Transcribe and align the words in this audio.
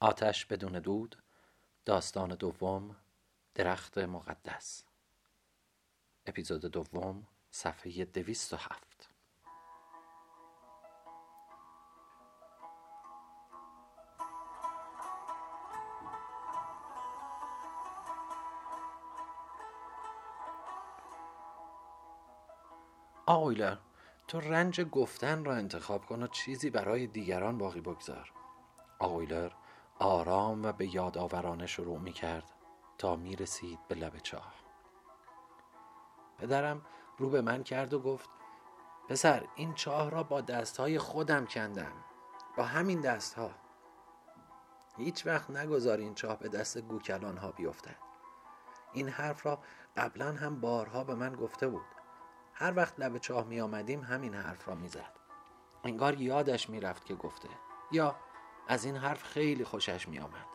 آتش 0.00 0.46
بدون 0.46 0.72
دود 0.72 1.16
داستان 1.84 2.34
دوم 2.34 2.96
درخت 3.54 3.98
مقدس. 3.98 4.84
اپیزود 6.26 6.60
دوم 6.60 7.26
صفحه 7.50 8.04
دویست 8.04 8.52
و 8.52 8.56
هفت. 8.56 9.08
آویلر 23.26 23.76
تو 24.28 24.40
رنج 24.40 24.80
گفتن 24.80 25.44
را 25.44 25.54
انتخاب 25.54 26.06
کن 26.06 26.22
و 26.22 26.26
چیزی 26.26 26.70
برای 26.70 27.06
دیگران 27.06 27.58
باقی 27.58 27.80
بگذار. 27.80 28.32
آویلر 28.98 29.52
آرام 29.98 30.64
و 30.64 30.72
به 30.72 30.94
یادآورانه 30.94 31.66
شروع 31.66 31.98
می 31.98 32.12
کرد 32.12 32.52
تا 32.98 33.16
می 33.16 33.36
رسید 33.36 33.78
به 33.88 33.94
لب 33.94 34.18
چاه. 34.18 34.54
پدرم 36.38 36.82
رو 37.18 37.30
به 37.30 37.40
من 37.40 37.62
کرد 37.62 37.94
و 37.94 38.00
گفت 38.00 38.30
پسر 39.08 39.44
این 39.54 39.74
چاه 39.74 40.10
را 40.10 40.22
با 40.22 40.40
دستهای 40.40 40.98
خودم 40.98 41.46
کندم 41.46 41.92
با 42.56 42.64
همین 42.64 43.00
دستها. 43.00 43.50
هیچ 44.96 45.26
وقت 45.26 45.50
نگذار 45.50 45.98
این 45.98 46.14
چاه 46.14 46.38
به 46.38 46.48
دست 46.48 46.78
گوکلان 46.78 47.36
ها 47.36 47.52
بیفتد. 47.52 47.96
این 48.92 49.08
حرف 49.08 49.46
را 49.46 49.58
قبلا 49.96 50.32
هم 50.32 50.60
بارها 50.60 51.04
به 51.04 51.14
من 51.14 51.36
گفته 51.36 51.68
بود. 51.68 51.86
هر 52.58 52.76
وقت 52.76 53.00
لب 53.00 53.18
چاه 53.18 53.44
می 53.44 53.60
آمدیم 53.60 54.00
همین 54.00 54.34
حرف 54.34 54.68
را 54.68 54.74
می 54.74 54.88
زد 54.88 55.12
انگار 55.84 56.20
یادش 56.20 56.70
می 56.70 56.80
رفت 56.80 57.04
که 57.04 57.14
گفته 57.14 57.48
یا 57.92 58.16
از 58.68 58.84
این 58.84 58.96
حرف 58.96 59.22
خیلی 59.22 59.64
خوشش 59.64 60.08
می 60.08 60.18
آمد 60.18 60.46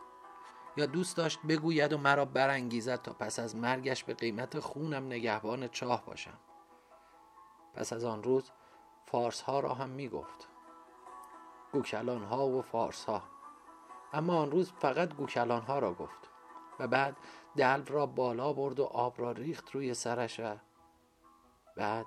یا 0.76 0.86
دوست 0.86 1.16
داشت 1.16 1.38
بگوید 1.48 1.92
و 1.92 1.98
مرا 1.98 2.24
برانگیزد 2.24 3.02
تا 3.02 3.12
پس 3.12 3.38
از 3.38 3.56
مرگش 3.56 4.04
به 4.04 4.14
قیمت 4.14 4.60
خونم 4.60 5.06
نگهبان 5.06 5.68
چاه 5.68 6.04
باشم. 6.06 6.38
پس 7.74 7.92
از 7.92 8.04
آن 8.04 8.22
روز 8.22 8.50
فارس 9.06 9.40
ها 9.40 9.60
را 9.60 9.74
هم 9.74 9.88
می 9.88 10.08
گفت 10.08 10.48
گوکلان 11.72 12.24
ها 12.24 12.46
و 12.46 12.62
فارس 12.62 13.04
ها 13.04 13.22
اما 14.12 14.36
آن 14.42 14.50
روز 14.50 14.72
فقط 14.72 15.14
گوکلان 15.14 15.62
ها 15.62 15.78
را 15.78 15.94
گفت 15.94 16.30
و 16.78 16.86
بعد 16.88 17.16
دلو 17.56 17.84
را 17.84 18.06
بالا 18.06 18.52
برد 18.52 18.80
و 18.80 18.84
آب 18.84 19.14
را 19.20 19.32
ریخت 19.32 19.70
روی 19.70 19.94
سرش 19.94 20.40
و 20.40 20.56
بعد 21.76 22.06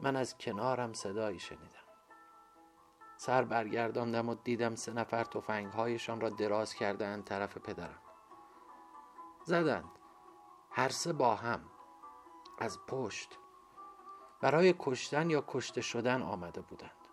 من 0.00 0.16
از 0.16 0.38
کنارم 0.38 0.92
صدایی 0.92 1.40
شنیدم. 1.40 1.73
سر 3.24 3.44
برگرداندم 3.44 4.28
و 4.28 4.34
دیدم 4.34 4.74
سه 4.74 4.92
نفر 4.92 5.26
هایشان 5.76 6.20
را 6.20 6.28
دراز 6.28 6.74
کردند 6.74 7.24
طرف 7.24 7.58
پدرم. 7.58 7.98
زدند. 9.44 9.90
هر 10.70 10.88
سه 10.88 11.12
با 11.12 11.34
هم. 11.34 11.60
از 12.58 12.78
پشت. 12.86 13.38
برای 14.40 14.74
کشتن 14.78 15.30
یا 15.30 15.44
کشته 15.48 15.80
شدن 15.80 16.22
آمده 16.22 16.60
بودند. 16.60 17.08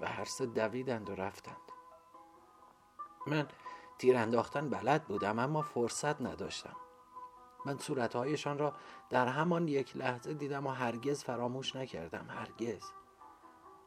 و 0.00 0.06
هر 0.06 0.24
سه 0.24 0.46
دویدند 0.46 1.10
و 1.10 1.14
رفتند. 1.14 1.72
من 3.26 3.48
تیر 3.98 4.16
انداختن 4.16 4.68
بلد 4.68 5.04
بودم 5.04 5.38
اما 5.38 5.62
فرصت 5.62 6.20
نداشتم. 6.20 6.76
من 7.66 7.78
صورتهایشان 7.78 8.58
را 8.58 8.72
در 9.10 9.26
همان 9.26 9.68
یک 9.68 9.96
لحظه 9.96 10.34
دیدم 10.34 10.66
و 10.66 10.70
هرگز 10.70 11.24
فراموش 11.24 11.76
نکردم. 11.76 12.26
هرگز. 12.30 13.01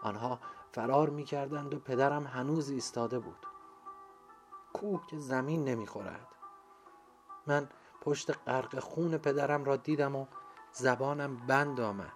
آنها 0.05 0.39
فرار 0.71 1.09
می 1.09 1.23
کردند 1.23 1.73
و 1.73 1.79
پدرم 1.79 2.27
هنوز 2.27 2.69
ایستاده 2.69 3.19
بود. 3.19 3.45
کوه 4.73 5.07
که 5.07 5.17
زمین 5.17 5.63
نمی‌خورد. 5.63 6.27
من 7.47 7.69
پشت 8.01 8.47
غرق 8.47 8.79
خون 8.79 9.17
پدرم 9.17 9.63
را 9.63 9.75
دیدم 9.75 10.15
و 10.15 10.25
زبانم 10.71 11.37
بند 11.37 11.81
آمد. 11.81 12.13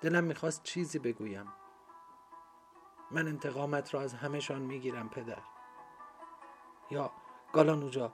دلم 0.00 0.24
می‌خواست 0.24 0.62
چیزی 0.62 0.98
بگویم. 0.98 1.52
من 3.10 3.28
انتقامت 3.28 3.94
را 3.94 4.00
از 4.00 4.14
همهشان 4.14 4.62
می‌گیرم 4.62 5.08
پدر. 5.08 5.42
یا 6.90 7.10
گالانوجا 7.52 8.12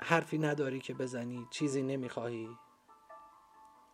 حرفی 0.00 0.38
نداری 0.38 0.80
که 0.80 0.94
بزنی 0.94 1.46
چیزی 1.50 1.82
نمی‌خواهی. 1.82 2.58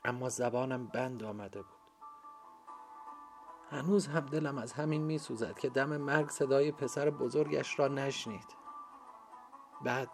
اما 0.04 0.28
زبانم 0.28 0.86
بند 0.86 1.22
آمده 1.22 1.62
بود. 1.62 1.77
هنوز 3.70 4.06
هم 4.06 4.26
دلم 4.26 4.58
از 4.58 4.72
همین 4.72 5.02
میسوزد 5.02 5.58
که 5.58 5.68
دم 5.68 5.96
مرگ 5.96 6.28
صدای 6.28 6.72
پسر 6.72 7.10
بزرگش 7.10 7.78
را 7.78 7.88
نشنید. 7.88 8.56
بعد 9.84 10.10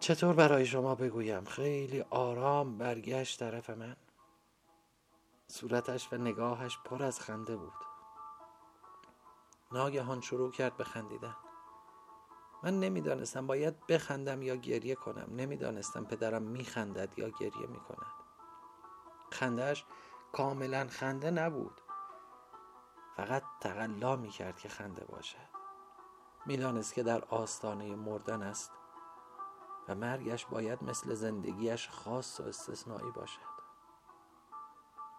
چطور 0.00 0.34
برای 0.34 0.66
شما 0.66 0.94
بگویم؟ 0.94 1.44
خیلی 1.44 2.00
آرام 2.10 2.78
برگشت 2.78 3.38
طرف 3.38 3.70
من. 3.70 3.96
صورتش 5.48 6.12
و 6.12 6.16
نگاهش 6.16 6.78
پر 6.84 7.02
از 7.02 7.20
خنده 7.20 7.56
بود. 7.56 7.72
ناگهان 9.72 10.20
شروع 10.20 10.50
کرد 10.50 10.76
به 10.76 10.84
خندیدن. 10.84 11.36
من 12.62 12.80
نمی‌دانستم 12.80 13.46
باید 13.46 13.86
بخندم 13.86 14.42
یا 14.42 14.56
گریه 14.56 14.94
کنم. 14.94 15.26
نمی‌دانستم 15.30 16.04
پدرم 16.04 16.42
میخندد 16.42 17.18
یا 17.18 17.28
گریه 17.28 17.66
می‌کند. 17.66 18.12
خندهش 19.30 19.84
کاملا 20.36 20.86
خنده 20.90 21.30
نبود. 21.30 21.80
فقط 23.16 23.42
تقلا 23.60 24.16
می‌کرد 24.16 24.58
که 24.58 24.68
خنده 24.68 25.04
باشد 25.04 25.48
می‌دانست 26.46 26.94
که 26.94 27.02
در 27.02 27.24
آستانه 27.24 27.96
مردن 27.96 28.42
است 28.42 28.72
و 29.88 29.94
مرگش 29.94 30.46
باید 30.46 30.84
مثل 30.84 31.14
زندگیش 31.14 31.88
خاص 31.88 32.40
و 32.40 32.42
استثنایی 32.42 33.10
باشد. 33.10 33.56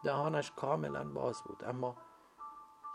دهانش 0.03 0.51
کاملا 0.51 1.03
باز 1.03 1.43
بود 1.43 1.63
اما 1.63 1.97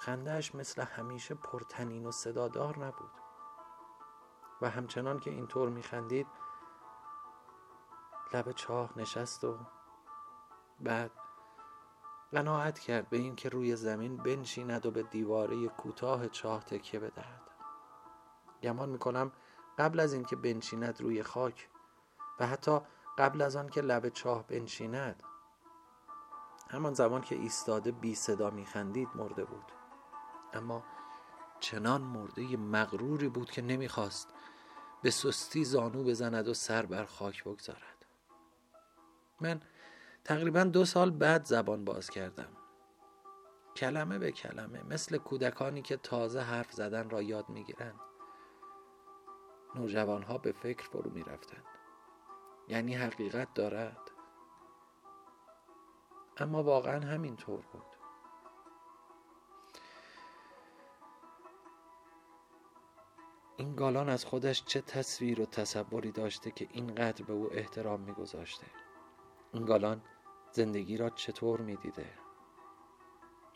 خندهش 0.01 0.55
مثل 0.55 0.83
همیشه 0.83 1.35
پرتنین 1.35 2.07
و 2.07 2.13
صدادار 2.13 2.79
نبود. 2.79 3.13
و 4.61 4.71
همچنان 4.71 5.21
که 5.21 5.31
اینطور 5.31 5.69
میخندید 5.69 6.27
لب 8.35 8.53
چاه 8.53 8.91
نشست 8.97 9.45
و 9.45 9.59
بعد 10.81 11.22
قناعت 12.33 12.79
کرد 12.79 13.09
به 13.09 13.17
اینکه 13.17 13.49
روی 13.49 13.77
زمین 13.77 14.17
بنشیند 14.17 14.87
و 14.87 14.91
به 14.91 15.03
دیواره 15.03 15.69
کوتاه 15.69 16.29
چاه 16.29 16.65
تکیه 16.65 17.01
بدهد. 17.01 17.43
گمان 18.63 18.89
می‌کنم 18.89 19.33
قبل 19.79 20.01
از 20.01 20.13
اینکه 20.13 20.37
بنشیند 20.37 21.01
روی 21.01 21.23
خاک 21.23 21.69
و 22.41 22.47
حتی 22.47 22.81
قبل 23.19 23.43
از 23.43 23.57
آن 23.57 23.69
که 23.69 23.81
لب 23.81 24.09
چاه 24.09 24.47
بنشیند 24.47 25.23
همان 26.71 26.95
زمان 26.95 27.21
که 27.21 27.35
ایستاده 27.35 27.93
بی 27.93 28.15
صدا 28.15 28.51
میخندید 28.51 29.09
مرده 29.15 29.45
بود. 29.45 29.73
اما 30.53 30.85
چنان 31.61 32.01
مرده 32.01 32.57
مغروری 32.57 33.29
بود 33.29 33.51
که 33.51 33.63
نمی‌خواست 33.63 34.29
به 35.03 35.11
سستی 35.11 35.65
زانو 35.65 36.05
بزند 36.05 36.49
و 36.49 36.55
سر 36.55 36.87
بر 36.87 37.05
خاک 37.05 37.45
بگذارد. 37.45 38.07
من 39.41 39.61
تقریبا 40.25 40.65
دو 40.65 40.85
سال 40.85 41.11
بعد 41.11 41.45
زبان 41.45 41.85
باز 41.85 42.11
کردم. 42.11 42.57
کلمه 43.77 44.19
به 44.19 44.33
کلمه 44.33 44.83
مثل 44.83 45.19
کودکانی 45.19 45.83
که 45.83 45.97
تازه 45.97 46.41
حرف 46.41 46.73
زدن 46.73 47.11
را 47.11 47.23
یاد 47.23 47.49
می‌گیرند 47.49 48.01
نوجوانها 49.75 50.39
به 50.39 50.53
فکر 50.53 50.89
فرو 50.89 51.11
می 51.11 51.23
رفتند 51.23 51.65
یعنی 52.69 52.95
حقیقت 52.95 53.55
دارد. 53.55 53.99
اما 56.37 56.63
واقعا 56.63 57.01
همینطور 57.01 57.61
بود. 57.73 57.83
این 63.57 63.77
گالان 63.77 64.09
از 64.09 64.25
خودش 64.25 64.65
چه 64.65 64.81
تصویر 64.81 65.41
و 65.41 65.47
تصوری 65.47 66.13
داشته 66.13 66.51
که 66.51 66.69
اینقدر 66.71 67.25
به 67.25 67.33
او 67.33 67.49
احترام 67.53 68.01
میگذاشته؟ 68.01 68.67
این 69.53 69.65
گالان 69.65 70.03
زندگی 70.53 70.97
را 70.97 71.11
چطور 71.11 71.61
می‌دیده؟ 71.61 72.07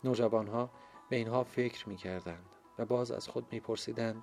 نوجوانها 0.04 0.70
به 1.10 1.16
اینها 1.16 1.44
فکر 1.44 1.88
می‌کردند 1.88 2.46
و 2.78 2.84
باز 2.84 3.10
از 3.10 3.28
خود 3.28 3.46
میپرسیدند 3.52 4.22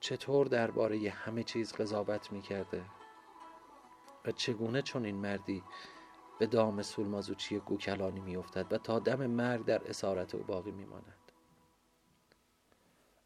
چطور 0.00 0.46
درباره 0.46 1.10
همه 1.10 1.42
چیز 1.42 1.72
قضاوت 1.72 2.32
می‌کرده 2.32 2.84
و 4.24 4.32
چگونه 4.32 4.82
چون 4.82 5.04
این 5.04 5.16
مردی 5.16 5.62
به 6.38 6.46
دام 6.46 6.82
سولمازوچی 6.82 7.58
گوکلانی 7.58 8.20
میافتد 8.20 8.72
و 8.72 8.78
تا 8.78 8.98
دم 8.98 9.26
مرگ 9.26 9.64
در 9.64 9.88
اسارت 9.88 10.34
او 10.34 10.42
باقی 10.42 10.70
میماند؟ 10.70 11.32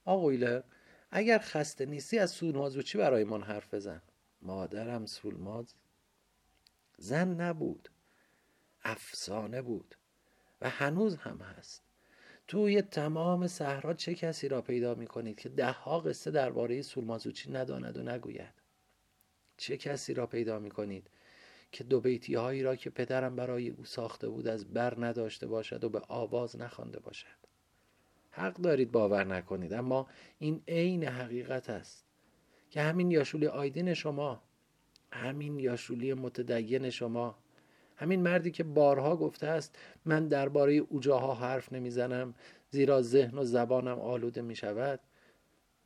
آقویلر 0.05 0.63
اگر 1.11 1.39
خسته 1.39 1.87
نیستی 1.87 2.19
از 2.19 2.31
سولمازوچی 2.31 2.99
برای 2.99 3.25
من 3.25 3.43
حرف 3.43 3.75
بزن. 3.75 4.03
مادرم 4.43 5.07
سولماز. 5.07 5.75
زن 6.99 7.29
نبود. 7.41 7.89
افسانه 8.83 9.63
بود. 9.63 9.95
و 10.61 10.71
هنوز 10.71 11.17
هم 11.17 11.39
هست. 11.39 11.83
توی 12.47 12.83
تمام 12.83 13.47
صحرا 13.47 13.95
چه 13.95 14.15
کسی 14.15 14.49
را 14.49 14.63
پیدا 14.63 14.95
می 14.95 15.07
کنید 15.07 15.41
که 15.41 15.49
ده 15.49 15.73
ها 15.73 16.01
قصه 16.01 16.31
درباره 16.31 16.83
سولمازوچی 16.83 17.51
نداند 17.51 17.97
و 17.97 18.03
نگوید؟ 18.03 18.55
چه 19.57 19.77
کسی 19.77 20.15
را 20.15 20.27
پیدا 20.27 20.59
می 20.59 20.71
کنید 20.71 21.11
که 21.73 21.85
دو 21.85 22.01
بیتی 22.01 22.35
هایی 22.35 22.63
را 22.63 22.77
که 22.77 22.91
پدرم 22.91 23.37
برای 23.37 23.69
او 23.69 23.85
ساخته 23.85 24.29
بود 24.29 24.47
از 24.47 24.73
بر 24.73 25.05
نداشته 25.07 25.47
باشد 25.47 25.85
و 25.85 25.89
به 25.89 26.03
آواز 26.09 26.57
نخوانده 26.57 27.01
باشد؟ 27.01 27.45
حق 28.31 28.55
دارید 28.55 28.93
باور 28.93 29.25
نکنید 29.25 29.73
اما 29.73 30.07
این 30.39 30.63
عین 30.69 31.05
حقیقت 31.05 31.71
است 31.71 32.05
که 32.71 32.81
همین 32.81 33.11
یاشولی 33.11 33.47
آیدین 33.47 33.95
شما 33.95 34.43
همین 35.15 35.59
یاشولی 35.59 36.15
متدین 36.15 36.91
شما 36.91 37.39
همین 37.97 38.23
مردی 38.23 38.51
که 38.51 38.65
بارها 38.65 39.17
گفته 39.17 39.47
است 39.47 39.79
من 40.05 40.29
درباره 40.29 40.73
اوجاها 40.73 41.35
حرف 41.35 41.73
نمی‌زنم 41.73 42.35
زیرا 42.71 43.03
ذهن 43.03 43.39
و 43.39 43.45
زبانم 43.45 43.99
آلوده 43.99 44.43
می 44.43 44.57
شود 44.57 45.01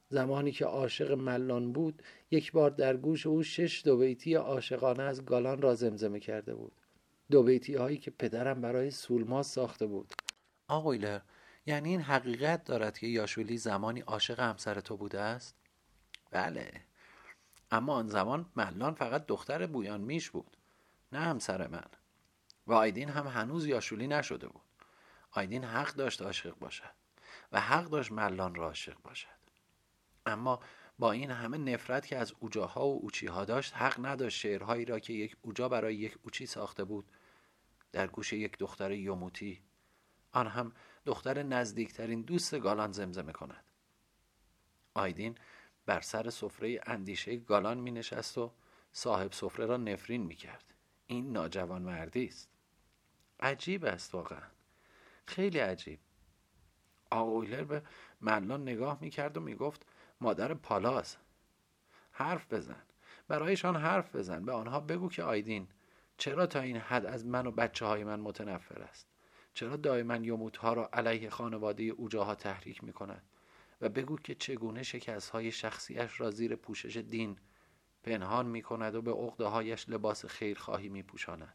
زمانی 0.09 0.53
که 0.53 0.65
عاشق 0.65 1.13
ملان 1.13 1.73
بود 1.73 2.03
یک 2.31 2.53
بار 2.53 2.71
در 2.71 2.97
گوش 2.97 3.27
او 3.27 3.43
شش 3.43 3.83
دوبیتی 3.85 4.35
عاشقانه 4.35 5.03
از 5.03 5.25
گالان 5.25 5.63
را 5.63 5.75
زمزمه 5.75 6.21
کرده 6.21 6.55
بود. 6.55 6.73
دوبیتی 7.31 7.75
هایی 7.75 7.99
که 7.99 8.11
پدرم 8.11 8.61
برای 8.61 8.91
سولماز 8.91 9.47
ساخته 9.47 9.87
بود. 9.87 10.13
آقویلر 10.69 11.21
یعنی 11.67 11.89
این 11.89 12.01
حقیقت 12.01 12.65
دارد 12.65 12.99
که 12.99 13.07
یاشولی 13.07 13.59
زمانی 13.59 14.01
عاشق 14.01 14.41
همسر 14.41 14.81
تو 14.81 14.97
بوده 14.97 15.21
است؟ 15.21 15.55
بله. 16.31 16.88
اما 17.71 17.95
آن 17.95 18.09
زمان 18.09 18.47
ملان 18.57 18.95
فقط 18.95 19.27
دختر 19.27 19.67
بویان 19.67 20.01
میش 20.01 20.31
بود 20.31 20.57
نه 21.13 21.21
همسر 21.21 21.67
من. 21.67 21.85
و 22.67 22.73
آیدین 22.73 23.09
هم 23.09 23.27
هنوز 23.27 23.67
یاشولی 23.67 24.07
نشده 24.07 24.49
بود. 24.49 24.63
آیدین 25.31 25.65
حق 25.65 25.95
داشت 25.95 26.23
عاشق 26.23 26.59
باشد 26.59 26.95
و 27.53 27.61
حق 27.61 27.85
داشت 27.85 28.13
ملان 28.13 28.55
را 28.55 28.67
عاشق 28.67 28.97
باشد. 29.03 29.29
اما 30.27 30.61
با 30.99 31.13
این 31.13 31.31
همه 31.31 31.59
نفرت 31.59 32.07
که 32.07 32.17
از 32.17 32.35
اوجاها 32.41 32.87
و 32.87 33.01
اوچیها 33.03 33.45
داشت 33.45 33.77
حق 33.77 34.07
نداشت 34.07 34.39
شعرهایی 34.39 34.85
را 34.85 34.99
که 34.99 35.13
یک 35.13 35.37
اوجا 35.43 35.69
برای 35.69 35.95
یک 35.95 36.19
اوچی 36.23 36.47
ساخته 36.47 36.85
بود 36.85 37.13
در 37.93 38.07
گوش 38.07 38.33
یک 38.33 38.59
دختر 38.59 38.91
یوموتی 38.91 39.63
آن 40.33 40.47
هم 40.47 40.73
دختر 41.07 41.43
نزدیکترین 41.43 42.23
دوست 42.23 42.59
گالان 42.59 42.93
زمزمه 42.93 43.33
کند. 43.33 43.65
آیدین 44.95 45.35
بر 45.89 46.01
سر 46.01 46.31
سفره 46.31 46.81
اندیشه 46.87 47.37
گالان 47.37 47.79
می 47.79 47.91
نشست 47.91 48.39
و 48.39 48.53
صاحب 48.93 49.33
سفره 49.33 49.67
را 49.67 49.77
نفرین 49.77 50.23
می 50.23 50.35
کرد 50.35 50.65
این 51.07 51.33
ناجوان 51.33 51.83
مردی 51.83 52.27
است. 52.27 52.49
عجیب 53.41 53.85
است 53.85 54.15
واقعا. 54.15 54.43
خیلی 55.27 55.59
عجیب. 55.59 55.99
آقویلر 57.11 57.65
به 57.65 57.83
ملان 58.21 58.63
نگاه 58.63 58.99
می 59.01 59.11
کرد 59.11 59.37
و 59.37 59.41
می 59.41 59.55
گفت 59.55 59.87
مادر 60.21 60.55
پالاز 60.55 61.17
حرف 62.11 62.53
بزن. 62.53 62.83
برایشان 63.29 63.77
حرف 63.77 64.17
بزن. 64.17 64.45
به 64.45 64.53
آنها 64.53 64.81
بگو 64.81 65.09
که 65.09 65.23
آیدین 65.23 65.69
چرا 66.19 66.47
تا 66.47 66.61
این 66.61 66.77
حد 66.77 67.07
از 67.07 67.27
من 67.27 67.47
و 67.47 67.51
بچه 67.51 67.87
های 67.87 68.05
من 68.05 68.21
متنفر 68.21 68.83
است؟ 68.83 69.07
چرا 69.55 69.77
دائما 69.77 70.17
یوموت 70.17 70.57
ها 70.57 70.73
را 70.73 70.89
علیه 70.93 71.31
خانواده 71.31 71.83
اوجاها 71.83 72.35
تحریک 72.35 72.85
می 72.85 72.93
کند 72.93 73.23
و 73.81 73.89
بگو 73.89 74.17
که 74.17 74.35
چگونه 74.35 74.83
شکست 74.83 75.31
های 75.31 75.53
شخصیش 75.53 76.21
را 76.21 76.31
زیر 76.31 76.57
پوشش 76.57 76.97
دین 76.97 77.37
پنهان 78.03 78.47
می 78.47 78.63
کند 78.63 78.95
و 78.95 79.03
به 79.03 79.13
عقده 79.13 79.45
هایش 79.45 79.89
لباس 79.89 80.27
خیرخواهی 80.27 80.89
می 80.89 81.03
پوشاند. 81.03 81.55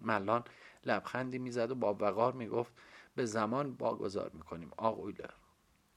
ملان 0.00 0.44
لبخندی 0.84 1.38
می‌زد 1.38 1.70
و 1.70 1.74
با 1.74 1.94
وقار 1.94 2.32
می 2.32 2.48
گفت 2.48 2.72
به 3.14 3.24
زمان 3.24 3.74
باگذار 3.74 4.30
می 4.34 4.40
کنیم 4.40 4.70
آق 4.76 4.98
اویلر 4.98 5.30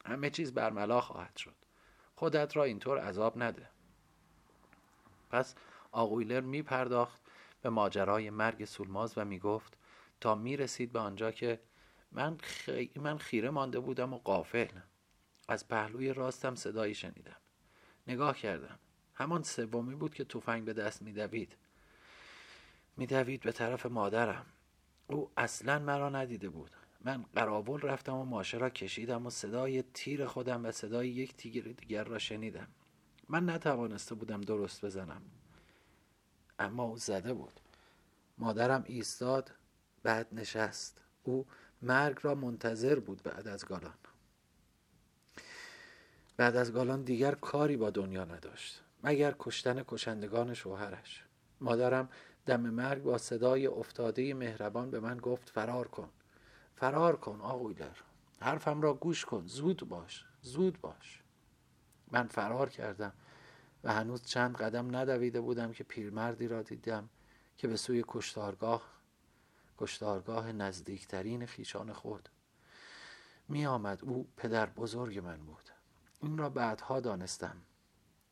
همه 0.06 0.30
چیز 0.30 0.54
برملا 0.54 1.02
خواهد 1.02 1.38
شد. 1.38 1.56
خودت 2.16 2.58
را 2.58 2.64
اینطور 2.64 3.00
عذاب 3.00 3.44
نده. 3.44 3.70
پس 5.30 5.56
آقویلر 5.92 6.42
می 6.42 6.62
پرداخت 6.62 7.22
به 7.62 7.70
ماجرای 7.70 8.30
مرگ 8.30 8.66
سولماز 8.66 9.18
و 9.18 9.26
می 9.26 9.40
گفت 9.40 9.78
تا 10.22 10.36
می 10.36 10.58
رسید 10.58 10.92
به 10.92 11.00
آنجا 11.00 11.32
که 11.32 11.60
من, 12.12 12.38
خی... 12.38 12.92
من 12.96 13.18
خیره 13.18 13.50
مانده 13.50 13.80
بودم 13.80 14.14
و 14.14 14.18
قافل 14.18 14.68
از 15.48 15.68
پهلوی 15.68 16.14
راستم 16.14 16.56
صدایی 16.56 16.96
شنیدم. 16.96 17.38
نگاه 18.08 18.38
کردم. 18.38 18.80
همان 19.14 19.44
سومی 19.44 19.96
بود 19.96 20.14
که 20.14 20.24
تفنگ 20.24 20.66
به 20.66 20.74
دست 20.74 21.02
میدوید. 21.02 21.56
میدوید 22.98 23.42
به 23.42 23.52
طرف 23.52 23.86
مادرم. 23.86 24.46
او 25.08 25.32
اصلا 25.38 25.80
مرا 25.80 26.10
ندیده 26.10 26.50
بود. 26.50 26.72
من 27.02 27.26
قراول 27.36 27.82
رفتم 27.82 28.16
و 28.16 28.26
ماشه 28.26 28.58
را 28.58 28.70
کشیدم 28.70 29.26
و 29.26 29.30
صدای 29.30 29.84
تیر 29.94 30.26
خودم 30.26 30.66
و 30.66 30.72
صدای 30.72 31.10
یک 31.10 31.36
تیر 31.36 31.72
دیگر 31.72 32.04
را 32.04 32.20
شنیدم. 32.20 32.68
من 33.30 33.50
نتوانسته 33.50 34.16
بودم 34.16 34.42
درست 34.42 34.86
بزنم. 34.86 35.22
اما 36.60 36.84
او 36.84 36.98
زده 36.98 37.34
بود. 37.34 37.60
مادرم 38.38 38.84
ایستاد 38.88 39.52
بعد 40.04 40.28
نشست. 40.32 41.02
او 41.24 41.46
مرگ 41.82 42.18
را 42.22 42.36
منتظر 42.36 43.00
بود 43.00 43.24
بعد 43.24 43.48
از 43.48 43.66
گالان. 43.66 43.94
بعد 46.38 46.56
از 46.56 46.74
گالان 46.74 47.02
دیگر 47.02 47.36
کاری 47.36 47.78
با 47.78 47.90
دنیا 47.90 48.26
نداشت 48.26 48.82
مگر 49.04 49.36
کشتن 49.40 49.84
کشندگان 49.88 50.54
شوهرش. 50.54 51.24
مادرم 51.62 52.10
دم 52.46 52.62
مرگ 52.62 53.04
با 53.04 53.18
صدای 53.18 53.68
افتاده 53.68 54.34
مهربان 54.34 54.92
به 54.92 55.00
من 55.00 55.18
گفت 55.18 55.50
فرار 55.50 55.88
کن 55.88 56.10
فرار 56.76 57.16
کن 57.16 57.42
آقویلر 57.42 57.98
حرفم 58.40 58.82
را 58.82 58.94
گوش 58.94 59.26
کن 59.26 59.44
زود 59.46 59.90
باش 59.90 60.26
زود 60.42 60.82
باش. 60.82 61.22
من 62.12 62.28
فرار 62.28 62.70
کردم 62.70 63.14
و 63.84 63.94
هنوز 63.94 64.26
چند 64.26 64.58
قدم 64.58 64.96
ندویده 64.96 65.42
بودم 65.42 65.72
که 65.72 65.84
پیرمردی 65.84 66.48
را 66.48 66.62
دیدم 66.62 67.10
که 67.58 67.68
به 67.68 67.78
سوی 67.78 68.04
کشتارگاه 68.08 68.94
کشتارگاه 69.78 70.52
نزدیکترین 70.52 71.46
خیشان 71.46 71.94
خود 71.94 72.30
می 73.50 73.66
آمد. 73.66 74.00
او 74.04 74.28
پدر 74.38 74.66
بزرگ 74.66 75.20
من 75.20 75.38
بود. 75.38 75.73
این 76.24 76.38
را 76.38 76.50
بعدها 76.50 77.00
دانستم 77.00 77.58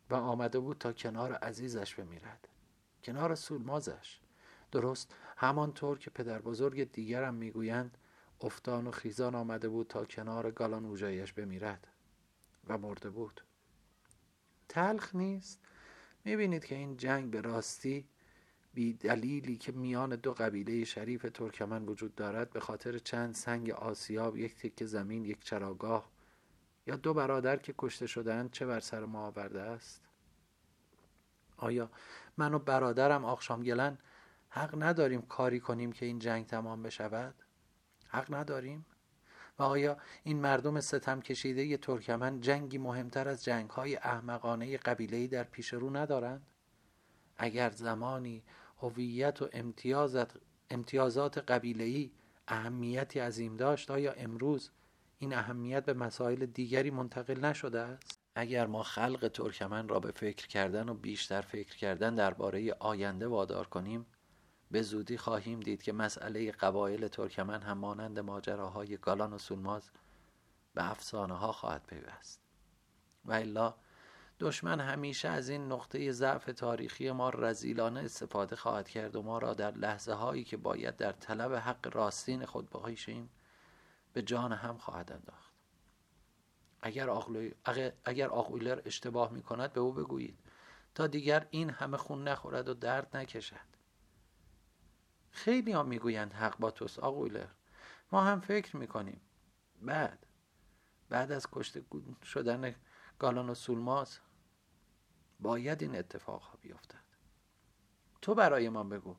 و 0.10 0.16
آمده 0.16 0.60
بود 0.60 0.78
تا 0.78 0.94
کنار 0.94 1.34
عزیزش 1.34 1.96
بمیرد. 1.96 2.48
کنار 3.04 3.36
سولمازش. 3.36 4.20
درست 4.72 5.16
همانطور 5.38 5.98
که 6.00 6.10
پدر 6.10 6.42
بزرگ 6.42 6.92
دیگرم 6.92 7.34
می‌گویند 7.34 7.98
افتان 8.42 8.88
و 8.88 8.92
خیزان 8.92 9.36
آمده 9.36 9.70
بود 9.70 9.88
تا 9.88 10.06
کنار 10.06 10.52
گالان 10.52 10.86
اوجایش 10.86 11.34
بمیرد 11.34 11.88
و 12.68 12.78
مرده 12.78 13.10
بود. 13.10 13.42
تلخ 14.70 15.16
نیست. 15.16 15.60
می‌بینید 16.26 16.66
که 16.66 16.76
این 16.76 16.98
جنگ 16.98 17.32
به 17.32 17.42
راستی 17.42 18.08
بی 18.74 18.94
دلیلی 18.94 19.58
که 19.58 19.72
میان 19.72 20.16
دو 20.16 20.34
قبیله 20.34 20.84
شریف 20.84 21.26
ترکمن 21.34 21.86
وجود 21.86 22.16
دارد 22.16 22.50
به 22.50 22.60
خاطر 22.60 22.98
چند 22.98 23.36
سنگ 23.36 23.70
آسیاب 23.70 24.38
یک 24.38 24.56
تکه 24.56 24.86
زمین 24.86 25.26
یک 25.26 25.44
چراگاه 25.44 26.12
یا 26.88 26.96
دو 26.96 27.14
برادر 27.14 27.58
که 27.58 27.76
کشته 27.78 28.08
شدند 28.08 28.52
چه 28.52 28.66
بر 28.66 28.80
سر 28.80 29.06
ما 29.06 29.26
آورده 29.26 29.62
است؟ 29.62 30.02
آیا 31.58 31.90
من 32.38 32.54
و 32.54 32.60
برادرم 32.60 33.26
آخشام 33.26 33.64
گلن 33.64 33.98
حق 34.50 34.84
نداریم 34.84 35.22
کاری 35.22 35.60
کنیم 35.60 35.92
که 35.92 36.06
این 36.06 36.20
جنگ 36.20 36.46
تمام 36.46 36.84
بشود؟ 36.84 37.36
حق 38.08 38.34
نداریم؟ 38.34 38.86
و 39.60 39.64
آیا 39.64 39.98
این 40.24 40.40
مردم 40.40 40.80
ستم 40.80 41.22
کشیده 41.22 41.78
ترکمن 41.78 42.42
جنگی 42.42 42.78
مهمتر 42.78 43.28
از 43.28 43.44
جنگ 43.44 43.70
های 43.70 43.96
احمقانه 43.96 44.78
قبیله‌ای 44.78 45.28
در 45.28 45.44
پیش 45.44 45.74
رو 45.74 45.98
ندارند؟ 45.98 46.46
اگر 47.38 47.70
زمانی 47.70 48.44
هویت 48.78 49.42
و 49.42 49.50
امتیازات, 50.70 51.38
قبیله‌ای 51.38 52.12
اهمیتی 52.48 53.20
عظیم 53.20 53.58
داشت 53.58 53.92
آیا 53.92 54.12
امروز 54.12 54.72
این 55.22 55.34
اهمیت 55.34 55.86
به 55.86 55.94
مسائل 55.94 56.46
دیگری 56.46 56.92
منتقل 56.92 57.46
نشده 57.46 57.80
است؟ 57.80 58.20
اگر 58.36 58.68
ما 58.68 58.84
خلق 58.84 59.28
ترکمن 59.34 59.88
را 59.88 60.00
به 60.00 60.12
فکر 60.12 60.48
کردن 60.48 60.90
و 60.90 60.94
بیشتر 60.94 61.42
فکر 61.42 61.78
کردن 61.78 62.16
درباره 62.16 62.76
آینده 62.80 63.28
وادار 63.28 63.68
کنیم 63.68 64.06
به 64.72 64.82
زودی 64.82 65.18
خواهیم 65.18 65.60
دید 65.60 65.84
که 65.84 65.94
مسئله 65.94 66.52
قبایل 66.52 67.08
ترکمن 67.08 67.62
هم 67.62 67.78
مانند 67.78 68.20
ماجراهای 68.20 68.98
گالان 68.98 69.34
و 69.34 69.38
سولماز 69.38 69.92
به 70.74 70.92
افسانه 70.92 71.34
ها 71.34 71.52
خواهد 71.52 71.84
پیوست. 71.88 72.42
و 73.26 73.34
الا 73.34 73.76
دشمن 74.40 74.80
همیشه 74.80 75.30
از 75.30 75.50
این 75.50 75.72
نقطه 75.72 76.12
ضعف 76.12 76.46
تاریخی 76.46 77.12
ما 77.12 77.30
رزیلانه 77.30 78.00
استفاده 78.00 78.56
خواهد 78.56 78.90
کرد 78.90 79.16
و 79.16 79.22
ما 79.22 79.38
را 79.38 79.54
در 79.54 79.72
لحظه 79.72 80.14
هایی 80.14 80.44
که 80.44 80.58
باید 80.58 80.98
در 80.98 81.12
طلب 81.12 81.54
حق 81.54 81.96
راستین 81.96 82.46
خود 82.46 82.70
بایشیم 82.70 83.30
به 84.14 84.22
جان 84.22 84.54
هم 84.54 84.78
خواهد 84.78 85.12
انداخت. 85.12 85.52
اگر, 86.82 87.10
اگر 88.06 88.28
آقویلر 88.30 88.82
اشتباه 88.86 89.32
می 89.32 89.42
کند 89.42 89.74
به 89.74 89.80
او 89.80 89.94
بگویید 89.94 90.40
تا 90.96 91.08
دیگر 91.08 91.48
این 91.50 91.70
همه 91.70 91.98
خون 91.98 92.28
نخورد 92.28 92.70
و 92.70 92.74
درد 92.74 93.18
نکشد. 93.18 93.72
خیلی 95.32 95.72
ها 95.72 95.84
می‌گویند 95.84 96.34
حق 96.34 96.58
با 96.58 96.72
توست 96.72 97.00
آقویلر 97.00 97.48
ما 98.12 98.24
هم 98.24 98.40
فکر 98.40 98.78
می‌کنیم. 98.78 99.22
بعد 99.82 100.26
بعد 101.10 101.32
از 101.32 101.48
کشته 101.52 101.84
شدن 102.24 102.76
گالان 103.20 103.50
و 103.50 103.54
سولماز 103.54 104.20
باید 105.40 105.82
این 105.82 105.96
اتفاق 105.96 106.42
ها 106.42 106.58
بیفتد. 106.62 107.02
تو 108.22 108.36
برای 108.36 108.70
ما 108.70 108.84
بگو 108.84 109.16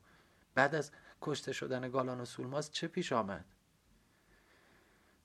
بعد 0.55 0.75
از 0.75 0.93
کشته 1.21 1.53
شدن 1.53 1.91
گالان 1.91 2.21
و 2.21 2.25
سولماز 2.25 2.73
چه 2.73 2.89
پیش 2.89 3.13
آمد؟ 3.13 3.45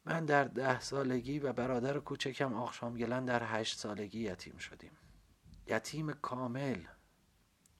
من 0.07 0.25
در 0.25 0.43
ده 0.43 0.79
سالگی 0.79 1.39
و 1.39 1.53
برادر 1.53 1.99
کوچکم 1.99 2.53
آخشامگلن 2.53 3.25
در 3.25 3.43
هشت 3.43 3.77
سالگی 3.77 4.19
یتیم 4.19 4.57
شدیم. 4.57 4.91
یتیم 5.67 6.13
کامل 6.13 6.83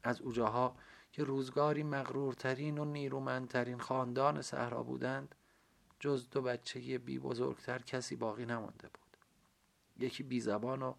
از 0.03 0.22
اوجاها 0.22 0.75
که 1.12 1.24
روزگاری 1.24 1.84
مغرورترین 1.84 2.77
و 2.77 2.86
نیرومندترین 2.86 3.79
خاندان 3.79 4.41
صحرا 4.41 4.84
بودند 4.84 5.36
جز 6.00 6.29
دو 6.29 6.41
بچه 6.41 6.98
بی 6.98 7.19
بزرگتر 7.19 7.79
کسی 7.79 8.15
باقی 8.15 8.46
نمانده 8.46 8.88
بود. 8.88 9.17
یکی 9.98 10.24
بی 10.24 10.41
زبان 10.41 10.81
و 10.81 10.93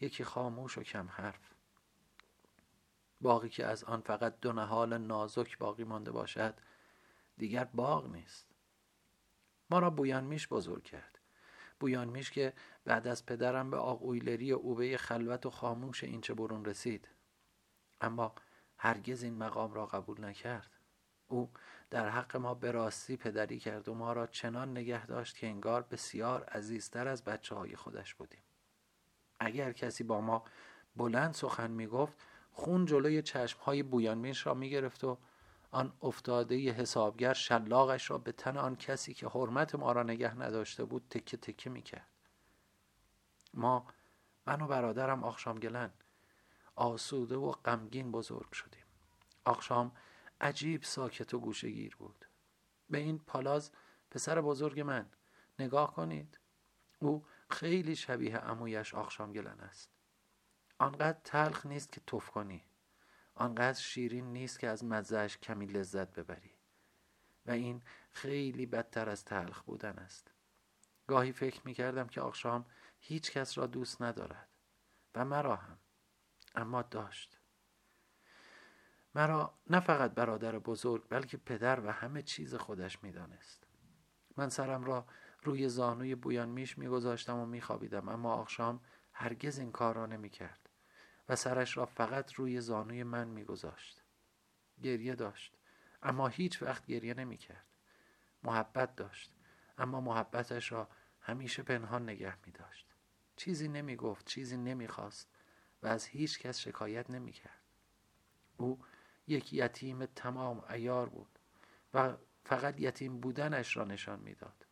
یکی 0.00 0.24
خاموش 0.24 0.78
و 0.78 0.82
کم 0.82 1.08
حرف. 1.08 1.54
باقی 3.20 3.48
که 3.48 3.66
از 3.66 3.84
آن 3.84 4.00
فقط 4.00 4.40
دو 4.40 4.52
نهال 4.52 4.98
نازک 4.98 5.58
باقی 5.58 5.84
مانده 5.84 6.10
باشد 6.10 6.54
دیگر 7.38 7.64
باغ 7.64 8.12
نیست. 8.12 8.51
ما 9.72 9.78
را 9.78 9.90
بویان 9.90 10.24
میش 10.24 10.48
بزرگ 10.48 10.82
کرد. 10.82 11.18
بویان 11.80 12.08
میش 12.08 12.30
که 12.30 12.52
بعد 12.84 13.08
از 13.08 13.26
پدرم 13.26 13.70
به 13.70 13.76
آقویلری 13.76 14.52
اوبه 14.52 14.96
خلوت 14.96 15.46
و 15.46 15.50
خاموش 15.50 16.04
اینچه 16.04 16.34
برون 16.34 16.64
رسید. 16.64 17.08
اما 18.00 18.34
هرگز 18.78 19.22
این 19.22 19.34
مقام 19.34 19.74
را 19.74 19.86
قبول 19.86 20.24
نکرد. 20.24 20.70
او 21.28 21.50
در 21.90 22.08
حق 22.08 22.36
ما 22.36 22.54
به 22.54 22.70
راستی 22.70 23.16
پدری 23.16 23.58
کرد 23.58 23.88
و 23.88 23.94
ما 23.94 24.12
را 24.12 24.26
چنان 24.26 24.70
نگه 24.70 25.06
داشت 25.06 25.36
که 25.36 25.46
انگار 25.46 25.82
بسیار 25.82 26.44
عزیزتر 26.44 27.08
از 27.08 27.24
بچه 27.24 27.54
های 27.54 27.76
خودش 27.76 28.14
بودیم. 28.14 28.42
اگر 29.40 29.72
کسی 29.72 30.04
با 30.04 30.20
ما 30.20 30.44
بلند 30.96 31.34
سخن 31.34 31.70
می 31.70 31.86
گفت 31.86 32.14
خون 32.52 32.86
جلوی 32.86 33.22
چشم 33.22 33.58
های 33.60 33.82
بویانمیش 33.82 34.46
را 34.46 34.54
می 34.54 34.70
گرفت 34.70 35.04
و 35.04 35.18
آن 35.72 35.92
افتاده 36.02 36.56
حسابگر 36.56 37.32
شلاقش 37.32 38.10
را 38.10 38.18
به 38.18 38.32
تن 38.32 38.56
آن 38.56 38.76
کسی 38.76 39.14
که 39.14 39.28
حرمت 39.28 39.74
ما 39.74 39.92
را 39.92 40.02
نگه 40.02 40.34
نداشته 40.34 40.84
بود 40.84 41.06
تکه 41.10 41.36
تکه 41.36 41.70
می 41.70 41.82
کرد 41.82 42.08
ما 43.54 43.86
من 44.46 44.60
و 44.60 44.66
برادرم 44.66 45.24
آخشام 45.24 45.58
گلن 45.58 45.90
آسوده 46.76 47.36
و 47.36 47.50
غمگین 47.50 48.12
بزرگ 48.12 48.52
شدیم. 48.52 48.84
آخشام 49.44 49.92
عجیب 50.40 50.82
ساکت 50.82 51.34
و 51.34 51.38
گوشگیر 51.38 51.96
بود. 51.96 52.24
به 52.90 52.98
این 52.98 53.18
پالاز 53.18 53.70
پسر 54.10 54.40
بزرگ 54.40 54.80
من 54.80 55.10
نگاه 55.58 55.94
کنید. 55.94 56.38
او 56.98 57.26
خیلی 57.50 57.96
شبیه 57.96 58.38
امویش 58.38 58.94
آخشام 58.94 59.32
گلن 59.32 59.60
است. 59.60 59.90
آنقدر 60.78 61.20
تلخ 61.24 61.66
نیست 61.66 61.92
که 61.92 62.00
توف 62.06 62.30
کنی. 62.30 62.64
آنقدر 63.34 63.80
شیرین 63.80 64.32
نیست 64.32 64.58
که 64.58 64.68
از 64.68 64.84
مزهش 64.84 65.36
کمی 65.36 65.66
لذت 65.66 66.14
ببری. 66.18 66.54
و 67.46 67.50
این 67.50 67.82
خیلی 68.10 68.66
بدتر 68.66 69.08
از 69.08 69.24
تلخ 69.24 69.62
بودن 69.62 69.98
است. 69.98 70.30
گاهی 71.06 71.32
فکر 71.32 71.60
می 71.64 71.74
کردم 71.74 72.06
که 72.06 72.20
آخشام 72.20 72.66
هیچ 72.98 73.30
کس 73.32 73.58
را 73.58 73.66
دوست 73.66 74.02
ندارد. 74.02 74.48
و 75.14 75.24
مرا 75.24 75.56
هم. 75.56 75.78
اما 76.54 76.82
داشت. 76.82 77.38
مرا 79.14 79.54
نه 79.70 79.80
فقط 79.80 80.10
برادر 80.14 80.58
بزرگ 80.58 81.08
بلکه 81.08 81.36
پدر 81.36 81.80
و 81.80 81.92
همه 81.92 82.22
چیز 82.22 82.54
خودش 82.54 83.02
می‌دانست. 83.02 83.66
من 84.36 84.48
سرم 84.48 84.84
را 84.84 85.06
روی 85.42 85.68
زانوی 85.68 86.14
بویان 86.14 86.48
میش 86.48 86.78
میگذاشتم 86.78 87.38
و 87.38 87.46
میخوابیدم 87.46 88.08
اما 88.08 88.34
آخشام 88.34 88.80
هرگز 89.12 89.58
این 89.58 89.72
کار 89.72 89.94
را 89.94 90.06
نمی‌کرد. 90.06 90.61
و 91.28 91.36
سرش 91.36 91.76
را 91.76 91.86
فقط 91.86 92.32
روی 92.34 92.60
زانوی 92.60 93.02
من 93.02 93.28
میگذاشت. 93.28 94.02
گریه 94.82 95.14
داشت. 95.14 95.56
اما 96.02 96.28
هیچ 96.28 96.62
وقت 96.62 96.86
گریه 96.86 97.14
نمی‌کرد. 97.14 97.66
محبت 98.42 98.96
داشت. 98.96 99.32
اما 99.78 100.00
محبتش 100.00 100.72
را 100.72 100.88
همیشه 101.20 101.62
پنهان 101.62 102.02
نگه 102.02 102.36
می 102.46 102.52
داشت 102.52 102.86
چیزی 103.36 103.68
نمی 103.68 103.96
گفت 103.96 104.26
چیزی 104.26 104.56
نمی 104.56 104.88
خواست 104.88 105.28
و 105.82 105.86
از 105.86 106.06
هیچ 106.06 106.38
کس 106.38 106.58
شکایت 106.58 107.10
نمی 107.10 107.32
کرد 107.32 107.62
او 108.56 108.84
یک 109.26 109.52
یتیم 109.52 110.06
تمام 110.06 110.64
ایار 110.70 111.08
بود 111.08 111.38
و 111.94 112.16
فقط 112.44 112.80
یتیم 112.80 113.20
بودنش 113.20 113.76
را 113.76 113.84
نشان 113.84 114.20
می‌داد. 114.20 114.66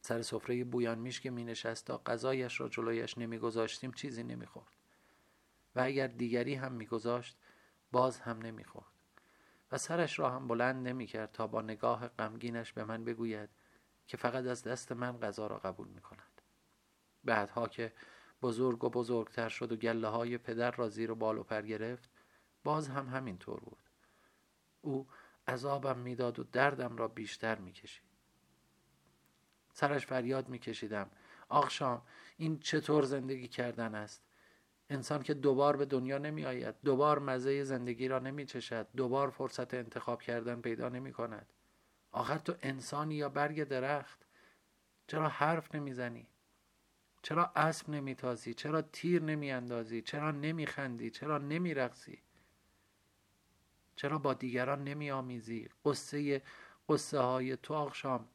سر 0.00 0.22
سفره 0.22 0.64
بویان 0.64 0.98
میش 0.98 1.20
که 1.20 1.30
می 1.30 1.44
نشست 1.44 1.86
تا 1.86 1.98
غذایش 1.98 2.60
را 2.60 2.68
جلویش 2.68 3.18
نمیگذاشتیم 3.18 3.92
چیزی 3.92 4.22
نمی‌خورد. 4.22 4.81
و 5.76 5.80
اگر 5.80 6.06
دیگری 6.06 6.54
هم 6.54 6.72
میگذاشت 6.72 7.36
باز 7.92 8.20
هم 8.20 8.38
نمی‌خورد. 8.38 8.86
و 9.72 9.78
سرش 9.78 10.18
را 10.18 10.30
هم 10.30 10.48
بلند 10.48 10.88
نمی‌کرد 10.88 11.32
تا 11.32 11.46
با 11.46 11.62
نگاه 11.62 12.08
غمگینش 12.08 12.72
به 12.72 12.84
من 12.84 13.04
بگوید 13.04 13.50
که 14.06 14.16
فقط 14.16 14.46
از 14.46 14.62
دست 14.62 14.92
من 14.92 15.20
غذا 15.20 15.46
را 15.46 15.58
قبول 15.58 15.88
می 15.88 16.00
کند 16.00 16.42
بعدها 17.24 17.68
که 17.68 17.92
بزرگ 18.42 18.84
و 18.84 18.90
بزرگتر 18.90 19.48
شد 19.48 19.72
و 19.72 19.76
گله 19.76 20.08
های 20.08 20.38
پدر 20.38 20.70
را 20.70 20.88
زیر 20.88 21.10
و 21.10 21.14
بال 21.14 21.38
و 21.38 21.42
پر 21.42 21.62
گرفت 21.62 22.10
باز 22.64 22.88
هم 22.88 23.08
همین 23.08 23.38
طور 23.38 23.60
بود. 23.60 23.82
او 24.80 25.08
عذابم 25.48 25.98
می‌داد 25.98 26.38
و 26.38 26.44
دردم 26.44 26.96
را 26.96 27.08
بیشتر 27.08 27.58
می‌کشید. 27.58 28.12
سرش 29.72 30.06
فریاد 30.06 30.48
میکشیدم 30.48 31.10
آخشام 31.48 32.02
این 32.36 32.58
چطور 32.58 33.04
زندگی 33.04 33.48
کردن 33.48 33.94
است؟ 33.94 34.22
انسان 34.92 35.22
که 35.22 35.34
دوبار 35.34 35.76
به 35.76 35.84
دنیا 35.84 36.18
نمی 36.18 36.44
آید 36.44 36.74
دوبار 36.84 37.18
مزه 37.18 37.64
زندگی 37.64 38.08
را 38.08 38.18
نمی 38.18 38.46
چشد 38.46 38.86
دوبار 38.96 39.30
فرصت 39.30 39.74
انتخاب 39.74 40.22
کردن 40.22 40.60
پیدا 40.60 40.88
نمی 40.88 41.12
کند 41.12 41.46
آخر 42.12 42.38
تو 42.38 42.54
انسانی 42.62 43.14
یا 43.14 43.28
برگ 43.28 43.64
درخت؟ 43.64 44.26
چرا 45.06 45.28
حرف 45.28 45.74
نمی‌زنی؟ 45.74 46.26
چرا 47.22 47.52
اسب 47.56 47.90
نمیتازی؟ 47.90 48.54
چرا 48.54 48.82
تیر 48.82 49.22
نمیاندازی؟ 49.22 50.02
چرا 50.02 50.30
نمیخندی؟ 50.30 51.10
چرا 51.10 51.38
نمیرقصی؟ 51.38 52.22
چرا 53.96 54.18
با 54.18 54.34
دیگران 54.34 54.84
نمیآمیزی؟ 54.84 55.68
قصه 55.84 56.42
قصه 56.88 57.18
های 57.18 57.56
تو 57.56 57.74
آخشام 57.74 58.28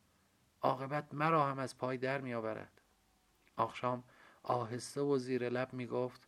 عاقبت 0.62 1.14
مرا 1.14 1.46
هم 1.46 1.60
از 1.60 1.78
پای 1.78 1.98
در 1.98 2.22
میآورد. 2.22 2.82
آخشام 3.56 4.04
آهسته 4.44 5.02
و 5.02 5.18
زیر 5.18 5.50
لب 5.50 5.74
می‌گفت 5.74 6.27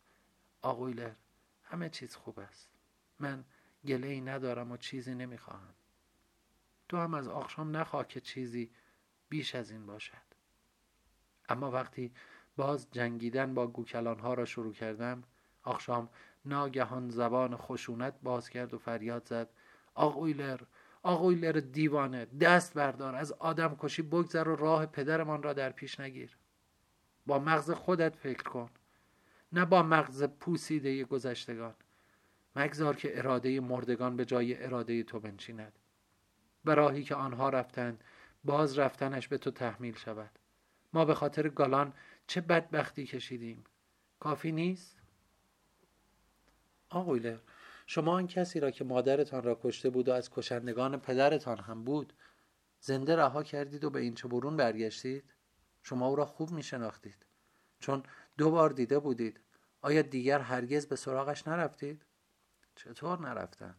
آقویلر 0.62 1.12
همه 1.62 1.88
چیز 1.88 2.16
خوب 2.16 2.40
است. 2.40 2.68
من 3.18 3.44
گله 3.86 4.06
ای 4.06 4.20
ندارم 4.20 4.72
و 4.72 4.76
چیزی 4.76 5.14
نمی‌خواهم. 5.14 5.74
تو 6.88 6.96
هم 6.96 7.14
از 7.14 7.28
آخشام 7.28 7.76
نخواه 7.76 8.06
که 8.06 8.20
چیزی 8.20 8.70
بیش 9.28 9.54
از 9.54 9.70
این 9.70 9.86
باشد. 9.86 10.30
اما 11.48 11.70
وقتی 11.70 12.12
باز 12.56 12.88
جنگیدن 12.90 13.54
با 13.54 13.66
گوکلانها 13.66 14.34
را 14.34 14.44
شروع 14.44 14.72
کردم 14.72 15.22
آخشام 15.62 16.08
ناگهان 16.44 17.10
زبان 17.10 17.56
خشونت 17.56 18.14
باز 18.22 18.48
کرد 18.50 18.74
و 18.74 18.78
فریاد 18.78 19.26
زد. 19.26 19.50
آقویلر 19.94 20.60
آقویلر 21.02 21.52
دیوانه 21.52 22.24
دست 22.24 22.74
بردار 22.74 23.14
از 23.14 23.32
آدم 23.32 23.76
کشی 23.78 24.02
بگذر 24.02 24.48
و 24.48 24.56
راه 24.56 24.86
پدرمان 24.86 25.42
را 25.42 25.52
در 25.52 25.70
پیش 25.70 26.00
نگیر. 26.00 26.38
با 27.26 27.38
مغز 27.38 27.70
خودت 27.70 28.16
فکر 28.16 28.42
کن. 28.42 28.70
نه 29.52 29.64
با 29.64 29.82
مغز 29.82 30.22
پوسیده 30.22 31.04
گذشتگان 31.04 31.74
مگذار 32.56 32.96
که 32.96 33.18
اراده 33.18 33.60
مردگان 33.60 34.16
به 34.16 34.24
جای 34.24 34.64
اراده 34.64 35.02
تو 35.02 35.20
بنشیند. 35.20 35.78
به 36.64 36.74
راهی 36.74 37.04
که 37.04 37.14
آنها 37.14 37.48
رفتند 37.48 38.04
باز 38.44 38.78
رفتنش 38.78 39.28
به 39.28 39.38
تو 39.38 39.50
تحمیل 39.50 39.94
شود. 39.94 40.30
ما 40.92 41.04
به 41.04 41.14
خاطر 41.14 41.48
گالان 41.48 41.92
چه 42.26 42.40
بدبختی 42.40 43.06
کشیدیم؟ 43.06 43.64
کافی 44.20 44.52
نیست؟ 44.52 44.96
آقویلر 46.90 47.38
شما 47.86 48.12
آن 48.12 48.26
کسی 48.26 48.60
را 48.60 48.70
که 48.70 48.84
مادرتان 48.84 49.42
را 49.42 49.60
کشته 49.62 49.90
بود 49.90 50.08
و 50.08 50.12
از 50.12 50.30
کشندگان 50.30 51.00
پدرتان 51.00 51.58
هم 51.58 51.84
بود 51.84 52.12
زنده 52.80 53.16
رها 53.16 53.42
کردید 53.42 53.84
و 53.84 53.90
به 53.90 54.00
این 54.00 54.14
برون 54.14 54.56
برگشتید؟ 54.56 55.24
شما 55.82 56.06
او 56.06 56.16
را 56.16 56.26
خوب 56.26 56.50
می 56.50 56.62
شناختید 56.62 57.26
چون 57.80 58.02
دو 58.40 58.50
بار 58.50 58.70
دیده 58.70 58.98
بودید. 58.98 59.40
آیا 59.82 60.02
دیگر 60.02 60.38
هرگز 60.38 60.86
به 60.86 60.96
سراغش 60.96 61.48
نرفتید؟ 61.48 62.04
چطور 62.74 63.20
نرفتن؟ 63.20 63.74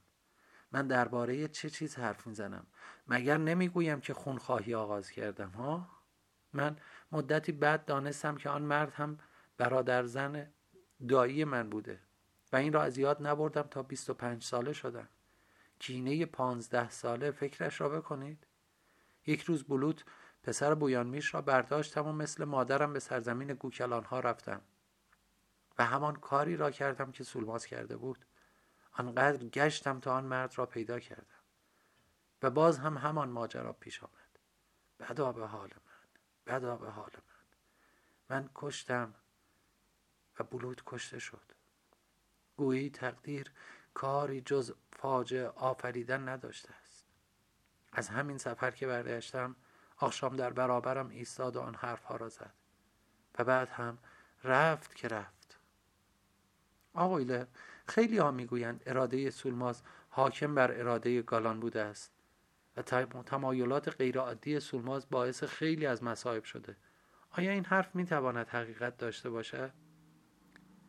من 0.72 0.88
درباره 0.88 1.48
چه 1.48 1.70
چیز 1.70 1.96
حرف 1.96 2.28
می‌زنم؟ 2.28 2.68
مگر 3.08 3.38
نمی‌گویم 3.38 4.00
که 4.02 4.14
خونخواهی 4.14 4.76
آغاز 4.76 5.12
کردم 5.12 5.50
ها؟ 5.50 5.90
من 6.54 6.76
مدتی 7.12 7.52
بعد 7.52 7.86
دانستم 7.86 8.36
که 8.36 8.50
آن 8.50 8.62
مرد 8.62 8.94
هم 8.94 9.18
برادر 9.58 10.06
زن 10.06 10.54
دایی 11.08 11.44
من 11.44 11.70
بوده 11.70 12.00
و 12.52 12.56
این 12.56 12.74
را 12.74 12.84
از 12.84 12.98
یاد 12.98 13.28
نبردم 13.28 13.62
تا 13.62 13.84
25 13.84 14.44
ساله 14.44 14.74
شدم. 14.74 15.10
کینه 15.80 16.26
پانزده 16.26 16.90
ساله 16.90 17.32
فکرش 17.32 17.82
را 17.82 17.90
بکنید. 17.90 18.48
یک 19.26 19.42
روز 19.42 19.64
بلوت 19.64 20.04
پسر 20.44 20.76
بویانمیش 20.76 21.34
را 21.34 21.42
برداشتم 21.42 22.08
و 22.08 22.12
مثل 22.12 22.46
مادرم 22.46 22.94
به 22.94 23.00
سرزمین 23.00 23.54
گوکلان 23.54 24.04
ها 24.04 24.20
رفتم. 24.20 24.62
و 25.78 25.86
همان 25.86 26.16
کاری 26.16 26.58
را 26.58 26.72
کردم 26.72 27.12
که 27.12 27.24
سولماز 27.24 27.66
کرده 27.66 27.98
بود. 27.98 28.26
آنقدر 28.92 29.46
گشتم 29.46 30.00
تا 30.00 30.14
آن 30.14 30.26
مرد 30.26 30.58
را 30.58 30.66
پیدا 30.66 31.00
کردم. 31.00 31.26
و 32.44 32.50
باز 32.50 32.80
هم 32.80 32.98
همان 32.98 33.30
ماجرا 33.30 33.74
پیش 33.74 34.04
آمد. 34.04 34.40
بدا 35.00 35.32
به 35.32 35.48
حال 35.48 35.70
من 35.86 36.56
بدا 36.56 36.76
به 36.76 36.90
حال 36.90 37.12
من. 37.16 38.38
من 38.38 38.50
کشتم 38.56 39.14
و 40.40 40.44
بلود 40.44 40.82
کشته 40.86 41.20
شد. 41.20 41.52
گویی 42.58 42.90
تقدیر 42.90 43.52
کاری 43.94 44.42
جز 44.42 44.74
فاجعه 44.94 45.48
آفریدن 45.48 46.30
نداشته 46.30 46.70
است. 46.84 47.06
از 47.92 48.10
همین 48.10 48.38
سفر 48.38 48.72
که 48.72 48.88
برگشتم 48.88 49.56
آخشام 50.04 50.36
در 50.36 50.50
برابرم 50.50 51.10
ایستاد 51.10 51.56
و 51.56 51.60
آن 51.60 51.76
حرفها 51.76 52.16
را 52.16 52.30
زد 52.30 52.54
و 53.40 53.44
بعد 53.44 53.70
هم 53.70 53.98
رفت 54.44 54.96
که 54.96 55.08
رفت. 55.08 55.60
آقایله 56.94 57.48
خیلی 57.88 58.18
ها 58.18 58.32
می‌گویند 58.32 58.84
اراده 58.86 59.30
سولماز 59.30 59.82
حاکم 60.10 60.56
بر 60.56 60.72
اراده 60.72 61.22
گالان 61.22 61.60
بوده 61.60 61.82
است 61.82 62.12
و 62.78 62.82
تمایلات 63.26 63.90
غیرعادی 63.90 64.60
سولماز 64.60 65.08
باعث 65.10 65.44
خیلی 65.44 65.86
از 65.86 66.04
مصائب 66.04 66.44
شده. 66.44 66.76
آیا 67.32 67.52
این 67.52 67.66
حرف 67.66 67.96
می‌تواند 67.96 68.48
حقیقت 68.48 68.98
داشته 68.98 69.30
باشد؟ 69.30 69.72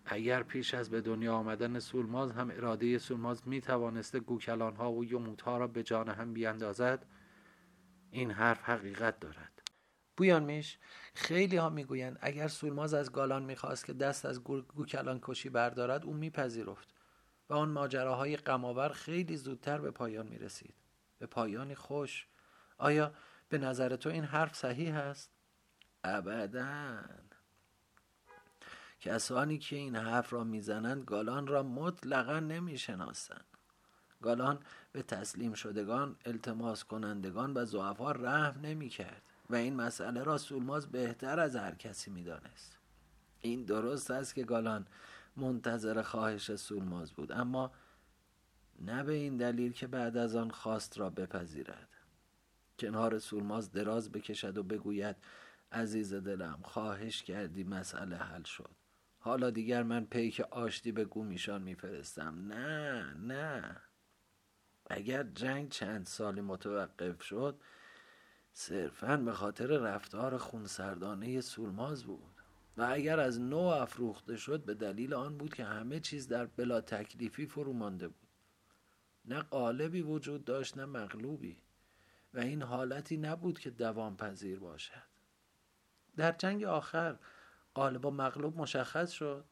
اگر 0.05 0.43
پیش 0.43 0.75
از 0.75 0.91
به 0.91 1.01
دنیا 1.01 1.35
آمدن 1.35 1.79
سولماز 1.79 2.33
هم 2.33 2.51
اراده 2.51 2.99
سولماز 2.99 3.49
می 3.49 3.61
توانسته 3.61 4.21
گوکلان 4.21 4.77
ها 4.77 4.93
و 4.93 5.05
یموت 5.05 5.43
ها 5.43 5.59
را 5.59 5.67
به 5.67 5.83
جان 5.83 6.09
هم 6.09 6.33
بیاندازد 6.33 7.07
این 8.13 8.31
حرف 8.31 8.63
حقیقت 8.63 9.21
دارد. 9.21 9.63
بویان 10.17 10.45
میش 10.45 10.79
خیلی 11.15 11.57
ها 11.57 11.71
می‌گویند 11.71 12.19
اگر 12.21 12.49
سولماز 12.49 12.95
از 12.95 13.13
گالان 13.13 13.43
می‌خواست 13.43 13.85
که 13.85 13.93
دست 13.93 14.25
از 14.25 14.45
گوکلان 14.45 15.19
کشی 15.23 15.49
بردارد 15.49 16.05
او 16.05 16.15
میپذیرفت. 16.15 16.89
و 17.51 17.55
آن 17.55 17.69
ماجراهای 17.69 18.37
غمآور 18.37 18.89
خیلی 18.89 19.37
زودتر 19.37 19.79
به 19.79 19.91
پایان 19.91 20.27
می‌رسید. 20.27 20.75
به 21.19 21.27
پایانی 21.27 21.75
خوش. 21.75 22.27
آیا 22.79 23.15
به 23.49 23.59
نظر 23.59 23.97
تو 23.97 24.09
این 24.09 24.25
حرف 24.25 24.57
صحیح 24.57 24.97
است؟ 24.97 25.31
ابدا. 26.05 26.99
کسانی 29.01 29.59
که 29.59 29.77
این 29.77 29.97
حرف 29.97 30.33
را 30.33 30.45
می‌زنند 30.45 31.05
گالان 31.05 31.47
را 31.47 31.63
مطلقا 31.63 32.41
نمی‌شناسند. 32.41 33.45
گالان 34.23 34.59
به 34.93 35.03
تسلیم 35.03 35.53
شدگان 35.53 36.17
التماس 36.25 36.85
کنندگان 36.85 37.53
و 37.57 37.65
زعفا 37.65 38.13
رحم 38.13 38.61
نمی 38.61 38.89
کرد 38.89 39.23
و 39.51 39.55
این 39.55 39.77
مسئله 39.77 40.23
را 40.23 40.39
سولماز 40.39 40.87
بهتر 40.87 41.41
از 41.41 41.57
هر 41.57 41.75
کسی 41.75 42.11
می‌دانست. 42.11 42.79
این 43.41 43.65
درست 43.65 44.11
است 44.11 44.35
که 44.35 44.45
گالان 44.45 44.87
منتظر 45.37 46.03
خواهش 46.03 46.55
سولماز 46.55 47.13
بود 47.13 47.33
اما 47.33 47.73
نه 48.81 49.03
به 49.03 49.13
این 49.13 49.37
دلیل 49.37 49.73
که 49.73 49.87
بعد 49.87 50.17
از 50.17 50.37
آن 50.37 50.51
خواست 50.51 50.99
را 50.99 51.11
بپذیرد. 51.11 51.89
کنار 52.79 53.19
سولماز 53.19 53.73
دراز 53.73 54.13
بکشد 54.13 54.59
و 54.59 54.63
بگوید 54.63 55.17
عزیز 55.73 56.15
دلم 56.15 56.59
خواهش 56.63 57.23
کردی 57.23 57.65
مسئله 57.65 58.17
حل 58.17 58.43
شد. 58.43 58.71
حالا 59.19 59.51
دیگر 59.51 59.83
من 59.83 60.05
پیک 60.05 60.41
آشتی 60.41 60.93
به 60.93 61.05
گومیشان 61.05 61.63
میفرستم. 61.63 62.47
نه 62.49 63.03
نه. 63.15 63.81
اگر 64.93 65.23
جنگ 65.23 65.69
چند 65.69 66.07
سالی 66.07 66.41
متوقف 66.41 67.23
شد 67.23 67.61
صرفا 68.53 69.17
به 69.17 69.33
خاطر 69.33 69.67
رفتار 69.67 70.39
خونسردانه 70.39 71.41
سولماز 71.41 72.05
بود. 72.05 72.33
و 72.77 72.83
اگر 72.91 73.21
از 73.21 73.41
نو 73.41 73.59
افروخته 73.59 74.37
شد 74.37 74.65
به 74.65 74.75
دلیل 74.75 75.15
آن 75.15 75.39
بود 75.39 75.55
که 75.55 75.65
همه 75.65 76.01
چیز 76.01 76.29
در 76.29 76.47
بلا 76.47 76.81
تکلیفی 76.81 77.47
فرو 77.47 77.73
مانده 77.73 78.09
بود. 78.09 78.29
نه 79.25 79.43
قالبی 79.43 80.03
وجود 80.03 80.45
داشت 80.45 80.77
نه 80.77 80.85
مغلوبی. 80.85 81.63
و 82.35 82.39
این 82.39 82.63
حالتی 82.63 83.17
نبود 83.17 83.59
که 83.59 83.71
دوام 83.71 84.17
پذیر 84.17 84.59
باشد. 84.59 85.03
در 86.17 86.33
جنگ 86.33 86.65
آخر 86.65 87.19
قالب 87.75 88.07
و 88.07 88.11
مغلوب 88.11 88.57
مشخص 88.57 89.11
شد. 89.11 89.45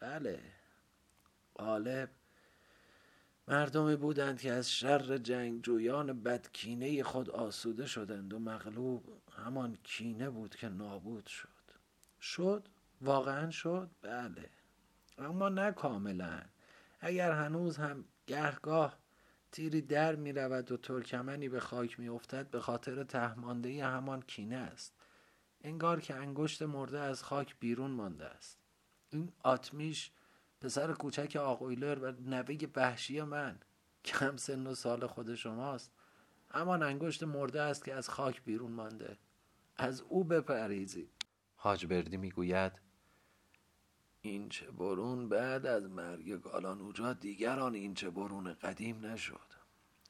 بله. 0.00 0.42
قالب 1.54 2.10
مردمی 3.48 3.96
بودند 3.96 4.40
که 4.40 4.52
از 4.52 4.72
شر 4.72 5.18
جنگجویان 5.18 6.22
بدکینه 6.22 7.02
خود 7.02 7.30
آسوده 7.30 7.86
شدند 7.86 8.34
و 8.34 8.38
مغلوب 8.38 9.22
همان 9.32 9.78
کینه 9.82 10.30
بود 10.30 10.56
که 10.56 10.68
نابود 10.68 11.26
شد. 11.26 11.48
شد؟ 12.20 12.68
واقعا 13.00 13.50
شد؟ 13.50 13.90
بله. 14.02 14.50
اما 15.18 15.48
نه 15.48 15.72
کاملا. 15.72 16.42
اگر 17.00 17.32
هنوز 17.32 17.76
هم 17.76 18.04
گهگاه 18.26 18.98
تیری 19.52 19.82
در 19.82 20.14
می 20.14 20.32
رود 20.32 20.72
و 20.72 20.76
ترکمنی 20.76 21.48
به 21.48 21.60
خاک 21.60 22.00
می 22.00 22.08
افتد 22.08 22.50
به 22.50 22.60
خاطر 22.60 23.04
تهمانده 23.04 23.86
همان 23.86 24.22
کینه 24.22 24.56
است. 24.56 24.94
انگار 25.60 26.00
که 26.00 26.14
انگشت 26.14 26.62
مرده 26.62 27.00
از 27.00 27.22
خاک 27.22 27.56
بیرون 27.60 27.90
مانده 27.90 28.24
است. 28.24 28.58
این 29.10 29.32
آتمیش 29.42 30.10
پسر 30.60 30.92
کوچک 30.92 31.36
آقویلر 31.36 31.98
و 31.98 32.12
نوه 32.12 32.56
وحشی 32.76 33.22
من. 33.22 33.60
کم 34.04 34.36
سن 34.36 34.66
و 34.66 34.74
سال 34.74 35.06
خود 35.06 35.34
شماست. 35.34 35.92
همان 36.50 36.82
انگشت 36.82 37.22
مرده 37.22 37.60
است 37.60 37.84
که 37.84 37.94
از 37.94 38.08
خاک 38.08 38.42
بیرون 38.44 38.72
مانده. 38.72 39.18
از 39.76 40.00
او 40.00 40.24
بپریزید. 40.24 41.10
حاج 41.56 41.86
بردی 41.86 42.16
می‌گوید 42.16 42.72
این 44.20 44.48
چه 44.48 44.70
برون 44.70 45.28
بعد 45.28 45.66
از 45.66 45.90
مرگ 45.90 46.40
گالانوجا 46.42 47.12
دیگران 47.12 47.74
این 47.74 47.94
چه 47.94 48.10
برون 48.10 48.54
قدیم 48.54 49.06
نشد. 49.06 49.52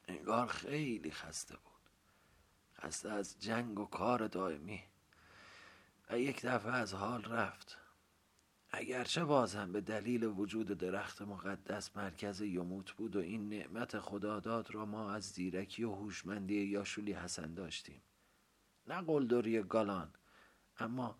انگار 0.07 0.47
خیلی 0.47 1.11
خسته 1.11 1.55
بود. 1.55 1.89
خسته 2.81 3.09
از 3.09 3.39
جنگ 3.39 3.79
و 3.79 3.85
کار 3.85 4.27
دائمی. 4.27 4.83
و 6.09 6.19
یک 6.19 6.45
دفعه 6.45 6.71
از 6.71 6.93
حال 6.93 7.23
رفت. 7.23 7.77
اگرچه 8.71 9.25
بازم 9.25 9.71
به 9.71 9.81
دلیل 9.81 10.23
وجود 10.23 10.67
درخت 10.67 11.21
مقدس 11.21 11.97
مرکز 11.97 12.41
یموت 12.41 12.91
بود 12.91 13.15
و 13.15 13.19
این 13.19 13.49
نعمت 13.49 13.99
خداداد 13.99 14.71
را 14.71 14.85
ما 14.85 15.11
از 15.11 15.23
زیرکی 15.23 15.83
و 15.83 15.91
هوشمندی 15.91 16.63
یاشولی 16.63 17.13
حسن 17.13 17.53
داشتیم. 17.53 18.01
نه 18.87 19.01
قلدری 19.01 19.63
گالان 19.63 20.13
اما 20.79 21.19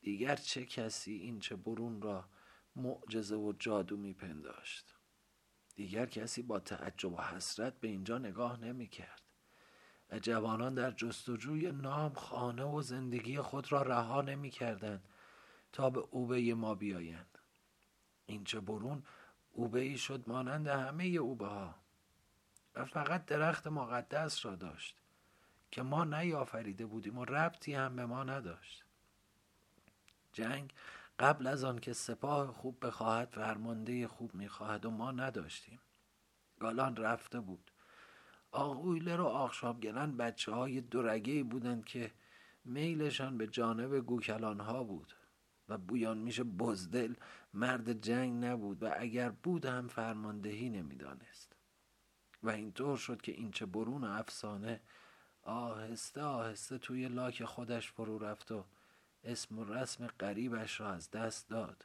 دیگر 0.00 0.36
چه 0.36 0.66
کسی 0.66 1.12
این 1.12 1.40
چه 1.40 1.56
برون 1.56 2.02
را 2.02 2.24
معجزه 2.76 3.36
و 3.36 3.52
جادو 3.58 3.96
میپنداشت؟ 3.96 4.94
دیگر 5.74 6.06
کسی 6.06 6.42
با 6.42 6.60
تعجب 6.60 7.12
و 7.12 7.16
حسرت 7.16 7.80
به 7.80 7.88
اینجا 7.88 8.18
نگاه 8.18 8.60
نمی 8.60 8.88
کرد 8.88 9.22
و 10.10 10.18
جوانان 10.18 10.74
در 10.74 10.90
جستجوی 10.90 11.72
نام 11.72 12.14
خانه 12.14 12.64
و 12.64 12.82
زندگی 12.82 13.40
خود 13.40 13.72
را 13.72 13.82
رها 13.82 14.22
نمی 14.22 14.50
کردند 14.50 15.08
تا 15.74 15.90
به 15.90 16.00
اوبه 16.10 16.54
ما 16.54 16.74
بیایند. 16.74 17.38
اینچه 18.26 18.60
برون 18.60 19.02
اوبه 19.52 19.80
ای 19.80 19.98
شد 19.98 20.24
مانند 20.26 20.66
همه 20.66 21.04
اوبه 21.04 21.46
ها 21.46 21.74
و 22.74 22.84
فقط 22.84 23.26
درخت 23.26 23.66
مقدس 23.66 24.46
را 24.46 24.56
داشت 24.56 24.96
که 25.70 25.82
ما 25.82 26.04
نیافریده 26.04 26.86
بودیم 26.86 27.18
و 27.18 27.24
ربطی 27.24 27.74
هم 27.74 27.96
به 27.96 28.06
ما 28.06 28.24
نداشت. 28.24 28.84
جنگ 30.32 30.72
قبل 31.18 31.46
از 31.46 31.64
آن 31.64 31.78
که 31.78 31.92
سپاه 31.92 32.52
خوب 32.52 32.86
بخواهد 32.86 33.28
فرمانده 33.28 34.08
خوب 34.08 34.34
می‌خواهد 34.34 34.84
و 34.84 34.90
ما 34.90 35.12
نداشتیم. 35.12 35.80
گالان 36.60 36.96
رفته 36.96 37.40
بود. 37.40 37.70
آقویلر 38.50 39.20
و 39.20 39.26
آخشابگران 39.26 40.16
بچه 40.16 40.52
های 40.52 40.80
دورگه 40.80 41.42
بودند 41.42 41.84
که 41.84 42.12
میلشان 42.64 43.38
به 43.38 43.46
جانب 43.46 43.98
گوکلان 44.00 44.60
ها 44.60 44.84
بود. 44.84 45.14
و 45.68 45.78
بویان 45.78 46.18
میشه 46.18 46.44
بزدل. 46.44 47.14
مرد 47.54 47.92
جنگ 47.92 48.44
نبود 48.44 48.82
و 48.82 48.90
اگر 48.96 49.30
بود 49.30 49.66
هم 49.66 49.88
فرماندهی 49.88 50.70
نمی‌دانست. 50.70 51.56
و 52.42 52.50
اینطور 52.50 52.96
شد 52.96 53.22
که 53.22 53.32
این 53.32 53.50
چه 53.50 53.66
برون 53.66 54.04
افسانه 54.04 54.80
آهسته 55.42 56.22
آهسته 56.22 56.78
توی 56.78 57.08
لاک 57.08 57.44
خودش 57.44 57.90
فرو 57.90 58.18
رفت 58.18 58.52
و 58.52 58.64
اسم 59.24 59.58
و 59.58 59.64
رسم 59.64 60.06
قریبش 60.06 60.80
را 60.80 60.92
از 60.92 61.10
دست 61.10 61.48
داد. 61.48 61.84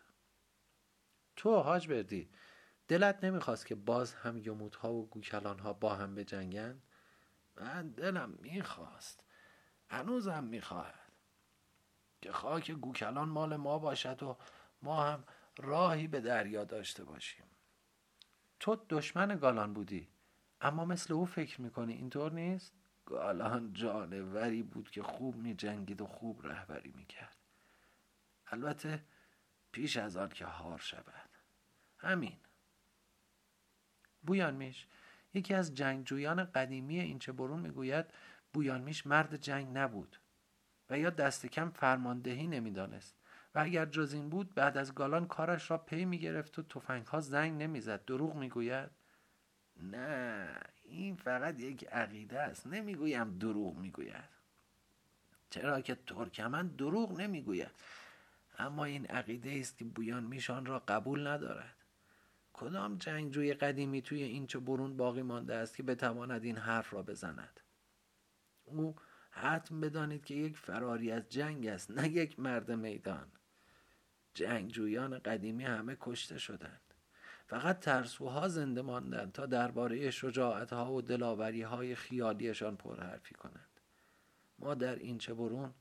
تو 1.36 1.56
حاج 1.56 1.88
بردی 1.88 2.30
دلت 2.88 3.24
نمی‌خواست 3.24 3.66
که 3.66 3.76
باز 3.76 4.14
هم 4.14 4.38
یموت 4.38 4.76
ها 4.76 4.94
و 4.94 5.08
گوکلان 5.08 5.74
با 5.74 5.96
هم 5.96 6.16
بجنگند؟ 6.16 6.82
من 7.56 7.90
دلم 7.90 8.38
می‌خواست. 8.42 9.24
هنوزم 9.90 10.44
می‌خواهد. 10.44 10.99
که 12.22 12.32
خاک 12.32 12.72
گوکلان 12.72 13.30
مال 13.30 13.56
ما 13.56 13.80
باشد 13.80 14.24
و 14.24 14.38
ما 14.82 15.04
هم 15.04 15.24
راهی 15.58 16.08
به 16.08 16.22
دریا 16.22 16.64
داشته 16.64 17.04
باشیم. 17.04 17.46
تو 18.60 18.76
دشمن 18.90 19.38
گالان 19.38 19.74
بودی 19.74 20.08
اما 20.62 20.86
مثل 20.86 21.14
او 21.14 21.26
فکر 21.26 21.62
می‌کنی 21.62 21.94
اینطور 21.94 22.32
نیست؟ 22.32 22.74
گالان 23.06 23.74
جانوری 23.74 24.64
بود 24.64 24.92
که 24.92 25.04
خوب 25.04 25.36
می 25.36 25.56
جنگید 25.56 26.02
و 26.02 26.08
خوب 26.08 26.48
رهبری 26.48 26.92
می 26.92 27.06
کرد 27.06 27.38
البته 28.48 29.04
پیش 29.72 29.98
از 29.98 30.18
آن 30.18 30.30
که 30.30 30.46
هار 30.46 30.78
شود. 30.80 31.30
همین. 31.98 32.38
بویان 34.24 34.56
میش 34.56 34.88
یکی 35.34 35.54
از 35.54 35.76
جنگجویان 35.76 36.44
قدیمی 36.44 37.00
اینچه 37.00 37.32
برون 37.32 37.60
می‌گوید 37.60 38.06
بویان 38.54 38.82
میش 38.82 39.08
مرد 39.08 39.36
جنگ 39.36 39.78
نبود. 39.78 40.18
و 40.90 41.00
یا 41.00 41.10
دست 41.10 41.46
کم 41.46 41.70
فرماندهی 41.70 42.48
نمی‌دانست. 42.48 43.16
و 43.56 43.60
اگر 43.60 43.86
جز 43.86 44.14
این 44.14 44.30
بود 44.30 44.54
بعد 44.56 44.78
از 44.78 44.96
گالان 44.96 45.28
کارش 45.28 45.72
را 45.72 45.78
پی 45.78 46.06
می‌گرفت 46.06 46.60
و 46.60 46.64
تفنگ 46.64 47.06
ها 47.06 47.20
زنگ 47.20 47.62
نمی‌زد. 47.62 48.06
دروغ 48.06 48.36
می‌گوید. 48.36 48.90
نه 49.84 50.48
این 50.84 51.16
فقط 51.16 51.60
یک 51.60 51.88
عقیده 51.88 52.40
است. 52.40 52.68
نمی‌گویم 52.68 53.38
دروغ 53.38 53.78
می‌گوید. 53.78 54.30
چرا 55.50 55.82
که 55.82 55.96
ترکمن 55.96 56.68
دروغ 56.68 57.22
نمی‌گوید. 57.22 57.72
اما 58.58 58.86
این 58.86 59.06
عقیده 59.06 59.60
است 59.60 59.78
که 59.78 59.86
بویان 59.86 60.24
میشان 60.24 60.66
را 60.66 60.80
قبول 60.80 61.28
ندارد. 61.28 61.76
کدام 62.54 62.98
جنگجوی 62.98 63.54
قدیمی 63.54 64.02
توی 64.02 64.24
این 64.24 64.48
چه 64.48 64.60
برون 64.60 64.98
باقی 64.98 65.22
مانده 65.22 65.56
است 65.56 65.76
که 65.76 65.84
بتواند 65.84 66.44
این 66.44 66.58
حرف 66.58 66.94
را 66.94 67.04
بزند؟ 67.04 67.60
او 68.66 68.96
حتم 69.40 69.82
بدانید 69.82 70.26
که 70.26 70.34
یک 70.34 70.58
فراری 70.58 71.12
از 71.12 71.30
جنگ 71.30 71.68
است 71.68 71.92
نه 71.92 72.10
یک 72.10 72.40
مرد 72.40 72.72
میدان. 72.72 73.28
جنگجویان 74.34 75.20
قدیمی 75.20 75.64
همه 75.64 75.98
کشته 76.00 76.38
شدند. 76.38 76.82
فقط 77.48 77.80
ترسوها 77.80 78.48
زنده 78.48 78.82
ماندند 78.82 79.32
تا 79.32 79.46
درباره 79.46 80.12
شجاعتها 80.12 80.94
و 80.94 81.02
دلاوری 81.02 81.62
های 81.62 81.96
خیالیشان 81.96 82.76
پرحرفی 82.76 83.36
کنند. 83.36 83.80
ما 84.60 84.76
در 84.76 84.96
این 84.96 85.18
چه 85.18 85.34
برون 85.34 85.74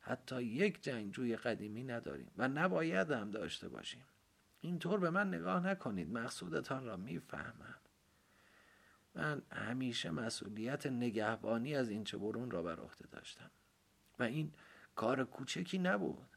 حتی 0.00 0.42
یک 0.42 0.82
جنگجوی 0.82 1.36
قدیمی 1.36 1.84
نداریم 1.84 2.30
و 2.36 2.48
نباید 2.48 3.10
هم 3.10 3.30
داشته 3.30 3.68
باشیم. 3.68 4.04
اینطور 4.60 5.00
به 5.00 5.10
من 5.10 5.28
نگاه 5.28 5.66
نکنید 5.66 6.12
مقصودتان 6.12 6.84
را 6.84 6.96
می‌فهمم. 6.96 7.74
من 9.14 9.42
همیشه 9.52 10.10
مسئولیت 10.10 10.86
نگهبانی 10.86 11.74
از 11.74 11.88
این 11.88 12.04
چه 12.04 12.18
را 12.50 12.62
بر 12.62 12.80
عهده 12.80 13.06
داشتم. 13.06 13.50
و 14.18 14.22
این 14.22 14.52
کار 14.94 15.24
کوچکی 15.24 15.78
نبود. 15.78 16.28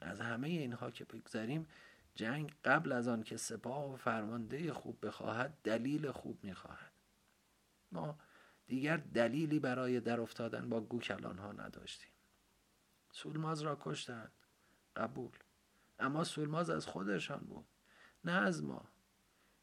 از 0.00 0.20
همه 0.20 0.48
اینها 0.48 0.90
که 0.90 1.04
بگذریم 1.04 1.66
جنگ 2.14 2.54
قبل 2.64 2.92
از 2.92 3.08
آن 3.08 3.22
که 3.22 3.36
سپاه 3.36 3.92
و 3.92 3.96
فرمانده 3.96 4.72
خوب 4.72 5.06
بخواهد 5.06 5.58
دلیل 5.64 6.10
خوب 6.10 6.44
می‌خواهد. 6.44 6.92
ما 7.92 8.18
دیگر 8.66 8.96
دلیلی 8.96 9.58
برای 9.58 10.00
در 10.00 10.20
افتادن 10.20 10.68
با 10.68 10.80
گوکلان 10.80 11.38
ها 11.38 11.52
نداشتیم. 11.52 12.10
سولماز 13.12 13.62
را 13.62 13.78
کشتند. 13.80 14.32
قبول. 14.96 15.32
اما 15.98 16.24
سولماز 16.24 16.70
از 16.70 16.86
خودشان 16.86 17.38
بود. 17.38 17.66
نه 18.24 18.32
از 18.32 18.64
ما. 18.64 18.84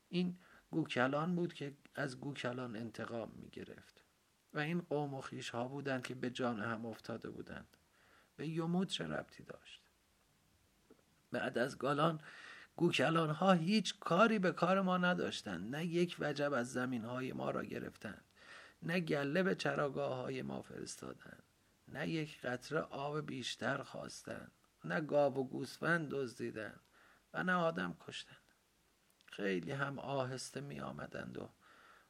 این 0.09 0.37
گوکلان 0.75 1.35
بود 1.35 1.53
که 1.53 1.73
از 1.95 2.19
گوکلان 2.19 2.75
انتقام 2.75 3.31
می 3.35 3.49
گرفت 3.49 4.03
و 4.53 4.59
این 4.59 4.81
قوم 4.81 5.13
و 5.13 5.21
خیش 5.21 5.49
ها 5.49 5.67
بودند 5.67 6.03
که 6.03 6.15
به 6.15 6.29
جان 6.29 6.59
هم 6.59 6.85
افتاده 6.85 7.29
بودند. 7.29 7.77
به 8.35 8.47
یمود 8.47 8.87
چه 8.87 9.07
ربطی 9.07 9.43
داشت؟ 9.43 9.81
بعد 11.31 11.57
از 11.57 11.77
گالان 11.77 12.19
گوکلان 12.75 13.29
ها 13.29 13.53
هیچ 13.53 13.99
کاری 13.99 14.39
به 14.39 14.51
کار 14.51 14.81
ما 14.81 14.97
نداشتند. 14.97 15.75
نه 15.75 15.85
یک 15.85 16.15
وجب 16.19 16.53
از 16.53 16.73
زمین 16.73 17.05
های 17.05 17.33
ما 17.33 17.51
را 17.51 17.63
گرفتند. 17.63 18.25
نه 18.83 18.99
گله 18.99 19.43
به 19.43 19.55
چراگاه 19.55 20.15
های 20.15 20.41
ما 20.41 20.61
فرستادند. 20.61 21.43
نه 21.87 22.09
یک 22.09 22.41
قطره 22.41 22.79
آب 22.79 23.25
بیشتر 23.25 23.83
خواستند. 23.83 24.51
نه 24.85 25.01
گاو 25.01 25.33
و 25.37 25.43
گوسفند 25.43 26.09
دزدیدند 26.09 26.79
و 27.33 27.43
نه 27.43 27.53
آدم 27.53 27.97
کشتند. 27.99 28.37
خیلی 29.35 29.71
هم 29.71 29.99
آهسته 29.99 30.61
می 30.61 30.79
آمدند 30.79 31.37
و 31.37 31.49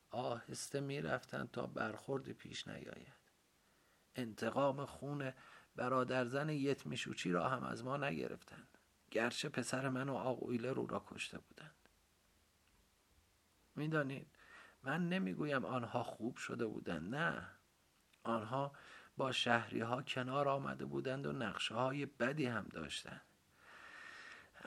آهسته 0.09 0.79
می 0.79 1.01
رفتند 1.01 1.51
تا 1.51 1.67
برخوردی 1.67 2.33
پیش 2.33 2.67
نیاید. 2.67 3.13
انتقام 4.15 4.85
خون 4.85 5.33
برادرزن 5.75 6.49
یت 6.49 6.85
میشوچی 6.85 7.31
را 7.31 7.49
هم 7.49 7.63
از 7.63 7.83
ما 7.83 7.97
نگرفتند. 7.97 8.77
گرچه 9.11 9.49
پسر 9.49 9.89
من 9.89 10.09
و 10.09 10.15
آقویله 10.15 10.73
رو 10.73 10.87
را 10.87 11.05
کشته 11.07 11.37
بودند. 11.37 11.89
می‌دانید 13.75 14.27
من 14.83 15.09
نمی‌گویم 15.09 15.65
آنها 15.65 16.03
خوب 16.03 16.37
شده 16.37 16.65
بودند 16.65 17.15
نه. 17.15 17.47
آنها 18.23 18.71
با 19.17 19.31
شهری 19.31 19.79
ها 19.79 20.01
کنار 20.01 20.47
آمده 20.47 20.85
بودند 20.85 21.25
و 21.25 21.31
نقشه 21.31 21.75
های 21.75 22.05
بدی 22.05 22.45
هم 22.45 22.63
داشتند. 22.63 23.24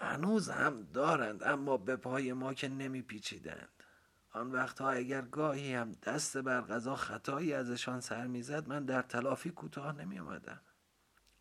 هنوز 0.00 0.50
هم 0.50 0.82
دارند 0.82 1.42
اما 1.42 1.76
به 1.76 1.96
پای 1.96 2.32
ما 2.32 2.54
که 2.54 2.68
نمی 2.68 3.02
پیچیدند 3.02 3.68
آن 4.32 4.52
وقتها 4.52 4.90
اگر 4.90 5.22
گاهی 5.22 5.74
هم 5.74 5.92
دست 5.92 6.38
بر 6.38 6.60
غذا 6.60 6.96
خطایی 6.96 7.52
ازشان 7.52 8.00
سر 8.00 8.26
می‌زد 8.26 8.68
من 8.68 8.84
در 8.84 9.02
تلافی 9.02 9.50
کوتاه 9.50 9.92
نمی 9.92 10.18
آمدم 10.18 10.60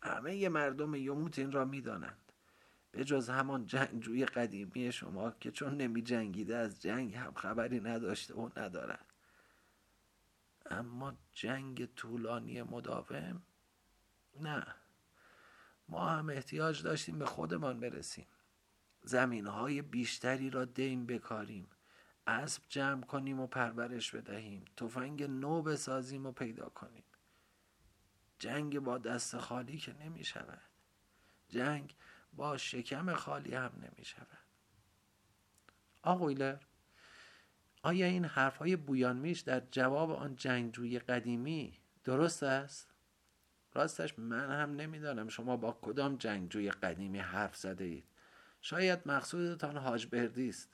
همه 0.02 0.48
مردم 0.48 0.94
یموت 0.94 1.38
این 1.38 1.52
را 1.52 1.64
می 1.64 1.80
دانند 1.80 2.32
به 2.92 3.04
جز 3.04 3.30
همان 3.30 3.66
جنگجوی 3.66 4.26
قدیمی 4.26 4.92
شما 4.92 5.30
که 5.30 5.50
چون 5.50 5.76
نمی 5.76 6.02
جنگیده 6.02 6.56
از 6.56 6.82
جنگ 6.82 7.14
هم 7.14 7.34
خبری 7.34 7.80
نداشته 7.80 8.34
و 8.34 8.50
ندارد. 8.56 9.04
اما 10.70 11.16
جنگ 11.32 11.94
طولانی 11.94 12.62
مداوم؟ 12.62 13.42
نه. 14.40 14.66
ما 15.88 16.08
هم 16.08 16.28
احتیاج 16.28 16.82
داشتیم 16.82 17.18
به 17.18 17.26
خودمان 17.26 17.80
برسیم. 17.80 18.26
زمین 19.08 19.46
های 19.46 19.82
بیشتری 19.82 20.50
را 20.50 20.64
دین 20.64 21.06
بکاریم. 21.06 21.66
اسب 22.26 22.62
جمع 22.68 23.02
کنیم 23.02 23.40
و 23.40 23.46
پرورش 23.46 24.10
بدهیم. 24.14 24.64
تفنگ 24.76 25.22
نو 25.22 25.62
بسازیم 25.62 26.26
و 26.26 26.32
پیدا 26.32 26.68
کنیم. 26.68 27.04
جنگ 28.38 28.78
با 28.78 28.98
دست 28.98 29.38
خالی 29.38 29.78
که 29.78 29.94
نمی 30.04 30.24
شود. 30.24 30.62
جنگ 31.48 31.94
با 32.32 32.56
شکم 32.56 33.14
خالی 33.14 33.54
هم 33.54 33.72
نمی 33.76 34.04
شود. 34.04 34.38
آقویلر 36.02 36.56
آیا 37.82 38.06
این 38.06 38.24
حرف 38.24 38.56
های 38.56 38.76
بویانمیش 38.76 39.40
در 39.40 39.62
جواب 39.70 40.10
آن 40.10 40.36
جنگجوی 40.36 40.98
قدیمی 40.98 41.78
درست 42.04 42.42
است؟ 42.42 42.88
راستش 43.74 44.18
من 44.18 44.60
هم 44.60 44.76
نمی‌دانم 44.76 45.28
شما 45.28 45.56
با 45.56 45.78
کدام 45.82 46.16
جنگجوی 46.16 46.70
قدیمی 46.70 47.18
حرف 47.18 47.56
زده 47.56 47.84
اید 47.84 48.17
شاید 48.68 49.00
مقصودتان 49.06 49.76
حاج 49.76 50.06
بردی 50.06 50.48
است 50.48 50.68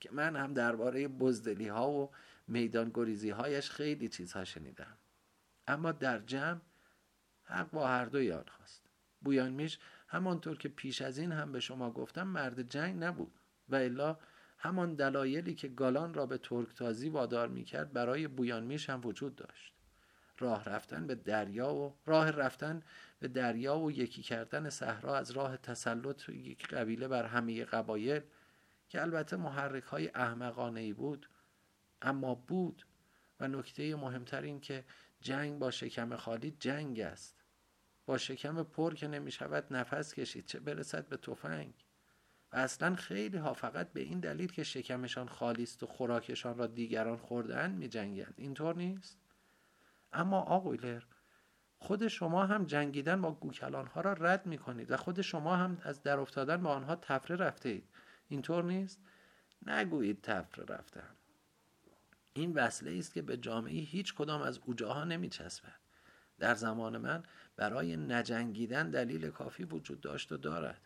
که 0.00 0.10
من 0.12 0.36
هم 0.36 0.54
درباره 0.54 1.08
بزدلی 1.08 1.68
ها 1.68 1.90
و 1.90 2.10
میدان 2.48 2.90
گریزی 2.94 3.30
هایش 3.30 3.70
خیلی 3.70 4.08
چیزها 4.08 4.44
شنیدم. 4.44 4.96
اما 5.66 5.92
در 5.92 6.18
جمع 6.18 6.60
حق 7.44 7.70
با 7.70 7.88
هر 7.88 8.04
دو 8.04 8.22
یاد 8.22 8.48
خواست. 8.48 8.82
بویانمیش 9.20 9.78
همانطور 10.08 10.58
که 10.58 10.68
پیش 10.68 11.02
از 11.02 11.18
این 11.18 11.32
هم 11.32 11.52
به 11.52 11.60
شما 11.60 11.90
گفتم 11.90 12.26
مرد 12.26 12.62
جنگ 12.62 13.04
نبود 13.04 13.40
و 13.68 13.76
الا 13.76 14.18
همان 14.58 14.94
دلایلی 14.94 15.54
که 15.54 15.68
گالان 15.68 16.14
را 16.14 16.26
به 16.26 16.38
ترکتازی 16.38 17.08
وادار 17.08 17.48
می‌کرد 17.48 17.92
برای 17.92 18.28
بویانمیش 18.28 18.90
هم 18.90 19.00
وجود 19.04 19.36
داشت. 19.36 19.77
راه 20.38 20.64
رفتن 20.64 21.06
به 21.06 21.14
دریا 21.14 21.74
و 21.74 21.94
راه 22.06 22.30
رفتن 22.30 22.82
به 23.18 23.28
دریا 23.28 23.78
و 23.78 23.92
یکی 23.92 24.22
کردن 24.22 24.70
صحرا 24.70 25.16
از 25.16 25.30
راه 25.30 25.56
تسلط 25.56 26.28
یک 26.28 26.68
قبیله 26.68 27.08
بر 27.08 27.24
همه 27.24 27.64
قبایل 27.64 28.22
که 28.88 29.02
البته 29.02 29.36
محرک 29.36 29.82
های 29.82 30.10
احمقانه 30.14 30.80
ای 30.80 30.92
بود 30.92 31.28
اما 32.02 32.34
بود. 32.34 32.86
و 33.40 33.48
نکته 33.48 33.96
مهمتر 33.96 34.42
این 34.42 34.60
که 34.60 34.84
جنگ 35.20 35.58
با 35.58 35.70
شکم 35.70 36.16
خالی 36.16 36.56
جنگ 36.60 37.00
است. 37.00 37.44
با 38.06 38.18
شکم 38.18 38.62
پر 38.62 38.94
که 38.94 39.08
نمی 39.08 39.30
شود 39.30 39.64
نفس 39.70 40.14
کشید 40.14 40.46
چه 40.46 40.60
برسد 40.60 41.08
به 41.08 41.16
تفنگ؟ 41.16 41.74
و 42.52 42.56
اصلا 42.56 42.94
خیلی 42.96 43.36
ها 43.36 43.54
فقط 43.54 43.92
به 43.92 44.00
این 44.00 44.20
دلیل 44.20 44.52
که 44.52 44.62
شکمشان 44.62 45.28
خالی 45.28 45.62
است 45.62 45.82
و 45.82 45.86
خوراکشان 45.86 46.58
را 46.58 46.66
دیگران 46.66 47.16
خوردن 47.16 47.70
می 47.70 47.88
جنگند 47.88 48.34
اینطور 48.36 48.76
نیست؟ 48.76 49.18
اما 50.12 50.40
آقویلر 50.40 51.02
خود 51.78 52.08
شما 52.08 52.46
هم 52.46 52.64
جنگیدن 52.64 53.22
با 53.22 53.32
گوکلان 53.32 53.86
ها 53.86 54.00
را 54.00 54.12
رد 54.12 54.46
می 54.46 54.58
کنید 54.58 54.90
و 54.90 54.96
خود 54.96 55.20
شما 55.20 55.56
هم 55.56 55.78
از 55.82 56.02
در 56.02 56.18
افتادن 56.18 56.62
با 56.62 56.70
آنها 56.70 56.96
تفره 56.96 57.36
رفته 57.36 57.68
اید 57.68 57.88
اینطور 58.28 58.64
نیست؟ 58.64 59.00
نگویید 59.66 60.20
تفره 60.22 60.64
رفتم 60.64 61.16
این 62.32 62.52
وصله 62.52 62.98
است 62.98 63.14
که 63.14 63.22
به 63.22 63.36
جامعه 63.36 63.72
هیچ 63.72 64.14
کدام 64.14 64.42
از 64.42 64.60
اوجاها 64.66 65.04
نمی 65.04 65.28
چسبد 65.28 65.80
در 66.38 66.54
زمان 66.54 66.98
من 66.98 67.22
برای 67.56 67.96
نجنگیدن 67.96 68.90
دلیل 68.90 69.30
کافی 69.30 69.64
وجود 69.64 70.00
داشت 70.00 70.32
و 70.32 70.36
دارد. 70.36 70.80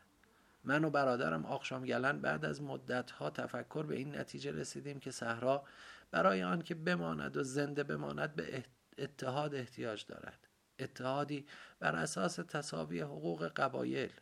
من 0.65 0.85
و 0.85 0.91
برادرم 0.91 1.47
آخشام 1.47 1.85
گلن 1.85 2.21
بعد 2.21 2.45
از 2.45 2.63
مدتها 2.63 3.31
تفکر 3.31 3.83
به 3.83 3.97
این 3.97 4.17
نتیجه 4.17 4.53
رسیدیم 4.53 5.01
که 5.01 5.11
صحرا 5.11 5.65
برای 6.11 6.43
آنکه 6.43 6.75
بماند 6.75 7.37
و 7.37 7.43
زنده 7.43 7.85
بماند 7.85 8.35
به 8.35 8.57
اتحاد 8.99 9.55
احتیاج 9.55 10.07
دارد. 10.07 10.49
اتحادی 10.79 11.47
بر 11.81 11.97
اساس 11.97 12.35
تصاوی 12.35 13.01
حقوق 13.01 13.49
قبایل 13.49 14.13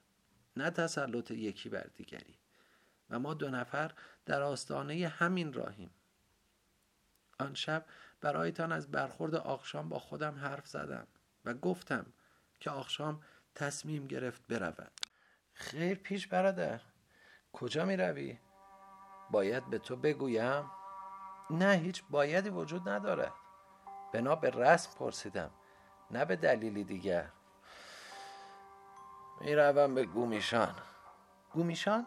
نه 0.56 0.70
تسلط 0.70 1.30
یکی 1.30 1.68
بر 1.68 1.86
دیگری. 1.96 2.38
و 3.10 3.18
ما 3.18 3.34
دو 3.34 3.50
نفر 3.50 3.92
در 4.26 4.42
آستانه 4.42 5.08
همین 5.08 5.52
راهیم. 5.52 5.90
آن 7.38 7.54
شب 7.54 7.84
برایتان 8.20 8.72
از 8.72 8.90
برخورد 8.90 9.34
آخشام 9.34 9.88
با 9.88 9.98
خودم 9.98 10.34
حرف 10.34 10.66
زدم 10.66 11.06
و 11.44 11.54
گفتم 11.54 12.06
که 12.60 12.70
آخشام 12.70 13.22
تصمیم 13.54 14.06
گرفت 14.06 14.46
برود. 14.46 14.92
خیر 15.54 15.94
پیش 15.94 16.26
برادر. 16.26 16.80
کجا 17.52 17.84
می 17.84 17.96
روی؟ 17.96 18.38
باید 19.30 19.70
به 19.70 19.78
تو 19.78 19.96
بگویم؟ 19.96 20.70
نه 21.50 21.72
هیچ 21.72 22.02
بایدی 22.10 22.48
وجود 22.48 22.88
ندارد. 22.88 23.32
بنا 24.12 24.34
به 24.34 24.50
رسم 24.50 24.98
پرسیدم 24.98 25.50
نه 26.10 26.24
به 26.24 26.36
دلیلی 26.36 26.84
دیگر. 26.84 27.28
می‌روم 29.40 29.94
به 29.94 30.04
گومیشان. 30.04 30.74
گومیشان؟ 31.52 32.06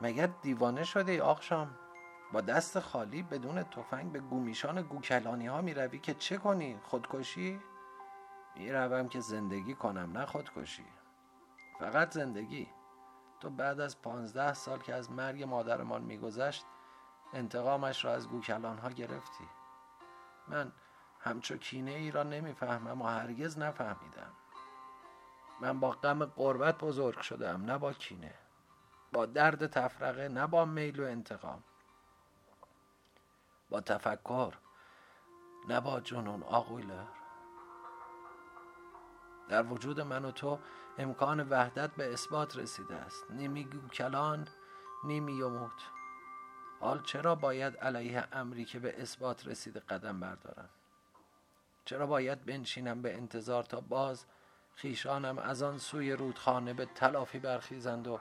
مگر 0.00 0.26
دیوانه 0.26 0.84
شده 0.84 1.12
ای 1.12 1.20
آقشام؟ 1.20 1.78
با 2.32 2.40
دست 2.40 2.80
خالی 2.80 3.22
بدون 3.22 3.62
تفنگ 3.62 4.12
به 4.12 4.20
گومیشان 4.20 4.82
گوکلانی 4.82 5.46
ها 5.46 5.60
می 5.60 5.74
روی 5.74 5.98
که 5.98 6.14
چه 6.14 6.36
کنی؟ 6.36 6.80
خودکشی؟ 6.82 7.60
می 8.56 8.72
روم 8.72 9.08
که 9.08 9.20
زندگی 9.20 9.74
کنم 9.74 10.18
نه 10.18 10.26
خودکشی. 10.26 10.84
فقط 11.78 12.10
زندگی. 12.10 12.68
تو 13.40 13.50
بعد 13.50 13.80
از 13.80 14.02
پانزده 14.02 14.54
سال 14.54 14.78
که 14.78 14.94
از 14.94 15.10
مرگ 15.10 15.42
مادرمان 15.42 16.02
میگذشت 16.02 16.64
انتقامش 17.32 18.04
را 18.04 18.12
از 18.12 18.28
گوکلان 18.28 18.78
ها 18.78 18.90
گرفتی. 18.90 19.48
من 20.48 20.72
همچو 21.28 21.56
کینه 21.56 21.90
ای 21.90 22.10
را 22.10 22.22
نمی‌فهمم 22.22 23.02
و 23.02 23.06
هرگز 23.06 23.58
نفهمیدم. 23.58 24.32
من 25.60 25.80
با 25.80 25.90
غم 25.90 26.24
قربت 26.24 26.78
بزرگ 26.78 27.20
شدم 27.20 27.64
نه 27.64 27.78
با 27.78 27.92
کینه 27.92 28.34
با 29.12 29.26
درد 29.26 29.66
تفرقه 29.66 30.28
نه 30.28 30.46
با 30.46 30.64
میل 30.64 31.00
و 31.00 31.04
انتقام. 31.04 31.64
با 33.70 33.80
تفکر 33.80 34.54
نه 35.68 35.80
با 35.80 36.00
جنون 36.00 36.42
آقویلر 36.42 37.04
در 39.48 39.62
وجود 39.62 40.00
من 40.00 40.24
و 40.24 40.30
تو 40.30 40.58
امکان 40.98 41.48
وحدت 41.48 41.90
به 41.90 42.12
اثبات 42.12 42.56
رسیده 42.56 42.96
است. 42.96 43.30
نیمی 43.30 43.64
گوکلان 43.64 44.48
نیمی 45.04 45.32
یموت. 45.32 45.82
حال 46.80 47.02
چرا 47.02 47.34
باید 47.34 47.76
علیه 47.76 48.28
امری 48.32 48.64
که 48.64 48.78
به 48.78 49.02
اثبات 49.02 49.46
رسیده 49.46 49.80
قدم 49.80 50.20
بردارم؟ 50.20 50.68
چرا 51.88 52.06
باید 52.06 52.44
بنشینم 52.44 53.02
به 53.02 53.14
انتظار 53.14 53.62
تا 53.62 53.80
باز 53.80 54.26
خیشانم 54.74 55.38
از 55.38 55.62
آن 55.62 55.78
سوی 55.78 56.12
رودخانه 56.12 56.72
به 56.72 56.86
تلافی 56.86 57.38
برخیزند 57.38 58.06
و 58.06 58.20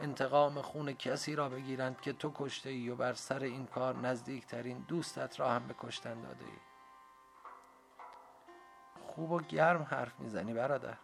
انتقام 0.00 0.62
خون 0.62 0.92
کسی 0.92 1.34
را 1.34 1.48
بگیرند 1.48 2.00
که 2.00 2.12
تو 2.12 2.32
کشته 2.34 2.70
ای 2.70 2.88
و 2.88 2.96
بر 2.96 3.12
سر 3.12 3.42
این 3.42 3.66
کار 3.66 3.96
نزدیکترین 3.96 4.84
دوستت 4.88 5.40
را 5.40 5.50
هم 5.50 5.66
به 5.66 5.74
کشتن 5.78 6.20
داده 6.20 6.44
ای 6.44 6.58
خوب 9.06 9.30
و 9.30 9.40
گرم 9.40 9.82
حرف 9.82 10.20
می‌زنی 10.20 10.54
برادر 10.54 10.96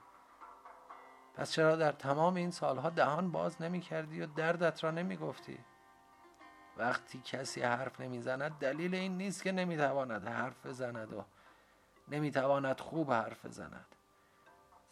پس 1.34 1.52
چرا 1.52 1.76
در 1.76 1.92
تمام 1.92 2.34
این 2.34 2.50
سالها 2.50 2.90
دهان 2.90 3.30
باز 3.30 3.62
نمی 3.62 3.80
کردی 3.80 4.20
و 4.20 4.26
دردت 4.26 4.84
را 4.84 4.90
نمی 4.90 5.16
گفتی؟ 5.16 5.58
وقتی 6.76 7.20
کسی 7.24 7.62
حرف 7.62 8.00
نمی‌زند 8.00 8.58
دلیل 8.58 8.94
این 8.94 9.16
نیست 9.16 9.42
که 9.42 9.52
نمی‌تواند 9.52 10.28
حرف 10.28 10.66
بزند 10.66 11.12
و 11.12 11.24
نمی‌تواند 12.08 12.80
خوب 12.80 13.12
حرف 13.12 13.46
بزند. 13.46 13.86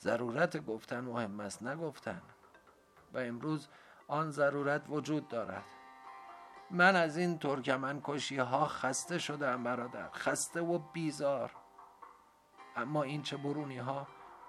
ضرورت 0.00 0.64
گفتن 0.66 1.00
مهم 1.00 1.40
است 1.40 1.62
نگفتن 1.62 2.22
و 3.12 3.18
امروز 3.18 3.68
آن 4.08 4.30
ضرورت 4.30 4.82
وجود 4.88 5.28
دارد. 5.28 5.64
من 6.70 6.96
از 6.96 7.16
این 7.16 7.38
ترکمن 7.38 8.00
کشی 8.04 8.36
ها 8.36 8.66
خسته 8.66 9.18
شدم 9.18 9.62
برادر. 9.62 10.10
خسته 10.10 10.60
و 10.60 10.78
بیزار. 10.78 11.50
اما 12.76 13.02
این 13.02 13.22
چه 13.22 13.36
برونی 13.36 13.78
ها 13.78 14.06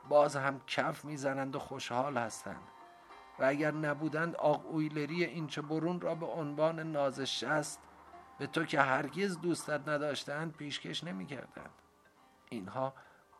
باز 0.09 0.35
هم 0.35 0.61
کف 0.67 1.05
می‌زنند 1.05 1.55
و 1.55 1.59
خوشحال 1.59 2.17
هستند. 2.17 2.67
و 3.39 3.43
اگر 3.43 3.71
نبودند 3.71 4.35
آق 4.35 4.65
اویلری 4.65 5.23
این 5.23 5.47
چه 5.47 5.61
برون 5.61 6.01
را 6.01 6.15
به 6.15 6.25
عنوان 6.25 6.79
نازش 6.79 7.43
است 7.43 7.79
به 8.37 8.47
تو 8.47 8.65
که 8.65 8.81
هرگز 8.81 9.39
دوستت 9.41 9.87
نداشتند 9.87 10.57
پیشکش 10.57 11.03
نمی‌کردند. 11.03 11.82
اینها 12.53 12.93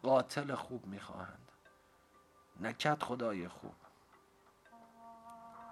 قاتل 0.03 0.55
خوب 0.55 0.85
می‌خواهند. 0.85 1.51
نکت 2.59 3.03
خدای 3.03 3.47
خوب. 3.47 3.75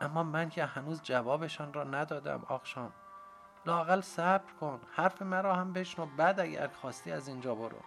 اما 0.02 0.24
من 0.24 0.50
که 0.50 0.66
هنوز 0.66 1.02
جوابشان 1.02 1.74
را 1.74 1.84
ندادم 1.84 2.46
آخشام 2.48 2.94
لاقل 3.66 4.02
صبر 4.02 4.52
کن 4.60 4.82
حرف 4.92 5.22
مرا 5.22 5.56
هم 5.56 5.74
بشنو 5.74 6.06
بعد 6.06 6.40
اگر 6.40 6.68
خواستی 6.68 7.12
از 7.12 7.28
اینجا 7.28 7.56
برو. 7.56 7.82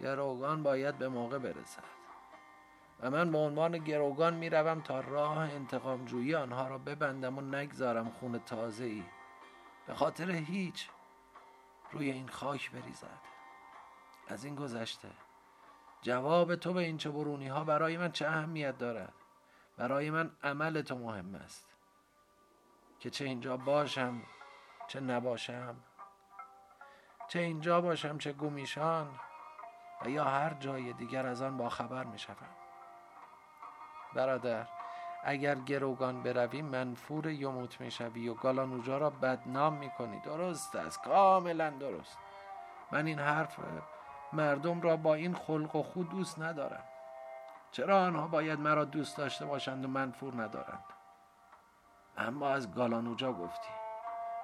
گروگان 0.00 0.62
باید 0.62 0.98
به 0.98 1.08
موقع 1.08 1.38
برسد. 1.38 1.96
و 3.00 3.10
من 3.10 3.32
به 3.32 3.38
عنوان 3.38 3.78
گروگان 3.78 4.34
می‌روم 4.34 4.80
تا 4.80 5.00
راه 5.00 5.38
انتقام 5.38 6.04
جویی 6.04 6.34
آنها 6.34 6.68
را 6.68 6.78
ببندم 6.78 7.38
و 7.38 7.40
نگذارم 7.40 8.10
خون 8.10 8.38
تازه 8.38 8.84
ای 8.84 9.04
به 9.86 9.94
خاطر 9.94 10.30
هیچ 10.30 10.90
روی 11.92 12.10
این 12.10 12.28
خاک 12.28 12.70
بریزد. 12.70 13.35
از 14.28 14.44
این 14.44 14.54
گذشته. 14.54 15.08
جواب 16.02 16.56
تو 16.56 16.72
به 16.72 16.80
این 16.80 16.98
چه 16.98 17.10
برونی 17.10 17.48
ها 17.48 17.64
برای 17.64 17.96
من 17.96 18.12
چه 18.12 18.26
اهمیت 18.26 18.78
دارد؟ 18.78 19.12
برای 19.76 20.10
من 20.10 20.30
عمل 20.42 20.82
تو 20.82 20.98
مهم 20.98 21.34
است. 21.34 21.66
که 23.00 23.10
چه 23.10 23.24
اینجا 23.24 23.56
باشم 23.56 24.22
چه 24.88 25.00
نباشم 25.00 25.76
چه 27.28 27.38
اینجا 27.38 27.80
باشم 27.80 28.18
چه 28.18 28.32
گومیشان 28.32 29.08
و 30.02 30.08
یا 30.08 30.24
هر 30.24 30.54
جای 30.54 30.92
دیگر 30.92 31.26
از 31.26 31.42
آن 31.42 31.56
با 31.56 31.68
خبر 31.68 32.04
می 32.04 32.18
شدم. 32.18 32.56
برادر 34.14 34.66
اگر 35.24 35.54
گروگان 35.54 36.22
بروی 36.22 36.62
منفور 36.62 37.26
یموت 37.26 37.80
می 37.80 37.90
شوی 37.90 38.28
و 38.28 38.34
گالانوجا 38.34 38.98
را 38.98 39.10
بدنام 39.10 39.72
می 39.72 39.90
کنی. 39.90 40.20
درست 40.20 40.76
است 40.76 41.02
کاملا 41.02 41.70
درست. 41.70 42.18
من 42.92 43.06
این 43.06 43.18
حرف 43.18 43.58
مردم 44.32 44.80
را 44.80 44.96
با 44.96 45.14
این 45.14 45.34
خلق 45.34 45.76
و 45.76 45.82
خود 45.82 46.08
دوست 46.08 46.38
ندارم 46.38 46.84
چرا 47.70 48.00
آنها 48.00 48.26
باید 48.26 48.60
مرا 48.60 48.84
دوست 48.84 49.16
داشته 49.16 49.46
باشند 49.46 49.84
و 49.84 49.88
منفور 49.88 50.42
ندارند؟ 50.42 50.84
اما 52.18 52.48
از 52.48 52.74
گالانوجا 52.74 53.32
گفتی 53.32 53.68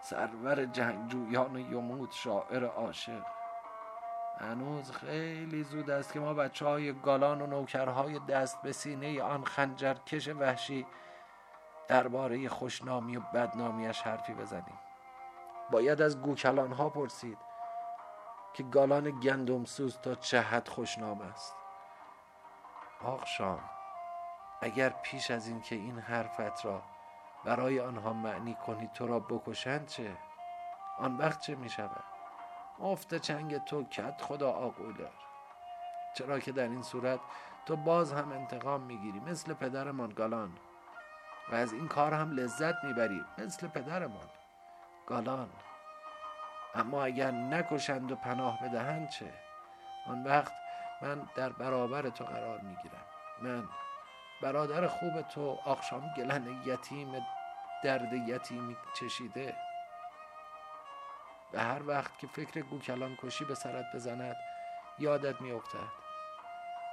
سرور 0.02 0.64
جنگجویان 0.64 1.56
یموت 1.56 2.12
شاعر 2.12 2.64
عاشق. 2.64 3.22
هنوز 4.38 4.90
خیلی 4.90 5.62
زود 5.62 5.90
است 5.90 6.12
که 6.12 6.20
ما 6.20 6.34
بچه 6.34 6.66
های 6.66 6.92
گالان 6.92 7.42
و 7.42 7.46
نوکرهای 7.46 8.18
دست 8.18 8.62
به 8.62 8.72
سینه 8.72 9.22
آن 9.22 9.44
خنجر 9.44 9.94
کش 9.94 10.28
وحشی 10.28 10.86
درباره 11.88 12.48
خوشنامی 12.48 13.16
و 13.16 13.20
بدنامیش 13.20 14.00
حرفی 14.00 14.34
بزنیم. 14.34 14.78
باید 15.70 16.02
از 16.02 16.20
گوکلان 16.20 16.72
ها 16.72 16.88
پرسید 16.88 17.38
که 18.54 18.62
گالان 18.62 19.20
گندم 19.20 19.64
سوز 19.64 19.98
تا 19.98 20.14
چه 20.14 20.40
حد 20.40 20.68
خوشنام 20.68 21.20
است. 21.20 21.54
آق 23.04 23.26
شام 23.26 23.60
اگر 24.60 24.88
پیش 24.88 25.30
از 25.30 25.48
این 25.48 25.60
که 25.60 25.74
این 25.74 25.98
حرفت 25.98 26.64
را 26.64 26.82
برای 27.44 27.80
آنها 27.80 28.12
معنی 28.12 28.54
کنی 28.54 28.90
تو 28.94 29.06
را 29.06 29.20
بکشند 29.20 29.86
چه؟ 29.86 30.16
آن 30.98 31.16
وقت 31.16 31.40
چه 31.40 31.54
می 31.54 31.68
شود؟ 31.68 32.04
مفت 32.78 33.14
چنگ 33.14 33.64
تو 33.64 33.84
کت 33.84 34.22
خدا 34.22 34.50
آقولر 34.50 35.10
چرا 36.14 36.38
که 36.38 36.52
در 36.52 36.68
این 36.68 36.82
صورت 36.82 37.20
تو 37.66 37.76
باز 37.76 38.12
هم 38.12 38.32
انتقام 38.32 38.80
می‌گیری 38.80 39.20
مثل 39.20 39.54
پدرمان 39.54 40.08
گالان. 40.08 40.58
و 41.50 41.54
از 41.54 41.72
این 41.72 41.88
کار 41.88 42.14
هم 42.14 42.30
لذت 42.30 42.84
می‌بری 42.84 43.24
مثل 43.38 43.68
پدرمان 43.68 44.30
گالان. 45.06 45.50
اما 46.74 47.04
اگر 47.04 47.30
نکشند 47.30 48.12
و 48.12 48.16
پناه 48.16 48.62
بدهند 48.62 49.08
چه؟ 49.08 49.32
آن 50.06 50.24
وقت 50.24 50.52
من 51.02 51.28
در 51.34 51.48
برابر 51.48 52.10
تو 52.10 52.24
قرار 52.24 52.60
می‌گیرم. 52.60 53.06
من 53.42 53.68
برادر 54.42 54.86
خوب 54.86 55.22
تو 55.22 55.58
آخشام 55.64 56.14
گلن 56.16 56.62
یتیم 56.64 57.26
درد 57.84 58.12
یتیمی 58.12 58.76
چشیده. 58.94 59.56
و 61.52 61.64
هر 61.64 61.88
وقت 61.88 62.18
که 62.18 62.26
فکر 62.26 62.60
گوکلان 62.60 63.16
کشی 63.22 63.44
به 63.44 63.54
سرت 63.54 63.84
بزند 63.94 64.36
یادت 64.98 65.40
میافتد 65.40 65.88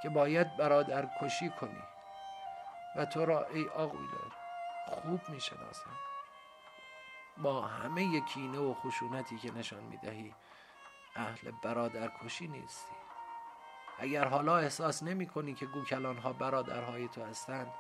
که 0.02 0.10
باید 0.10 0.58
برادر 0.58 1.08
کشی 1.22 1.50
کنی. 1.50 1.84
و 2.96 3.06
تو 3.06 3.26
را 3.26 3.46
ای 3.46 3.70
آقویلر 3.70 4.32
خوب 4.86 5.30
می‌شناسم. 5.30 5.92
با 7.44 7.62
همه 7.62 8.22
کینه 8.22 8.60
و 8.60 8.74
خشونتی 8.74 9.38
که 9.38 9.52
نشان 9.52 9.84
می‌دهی 9.84 10.36
اهل 11.16 11.52
برادرکشی 11.64 12.48
نیستی. 12.48 12.96
اگر 14.00 14.28
حالا 14.28 14.58
احساس 14.58 15.04
نمی 15.04 15.28
کنی 15.28 15.54
که 15.54 15.66
گوکلان 15.66 16.18
ها 16.18 16.34
برادرهای 16.34 17.08
تو 17.08 17.24
هستند 17.24 17.74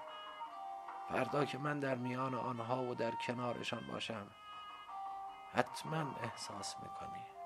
فردا 1.09 1.45
که 1.45 1.57
من 1.57 1.79
در 1.79 1.95
میان 1.95 2.35
آنها 2.35 2.83
و 2.83 2.95
در 2.95 3.11
کنارشان 3.11 3.87
باشم 3.87 4.27
حتما 5.53 6.15
احساس 6.23 6.75
می‌کنی. 6.83 7.38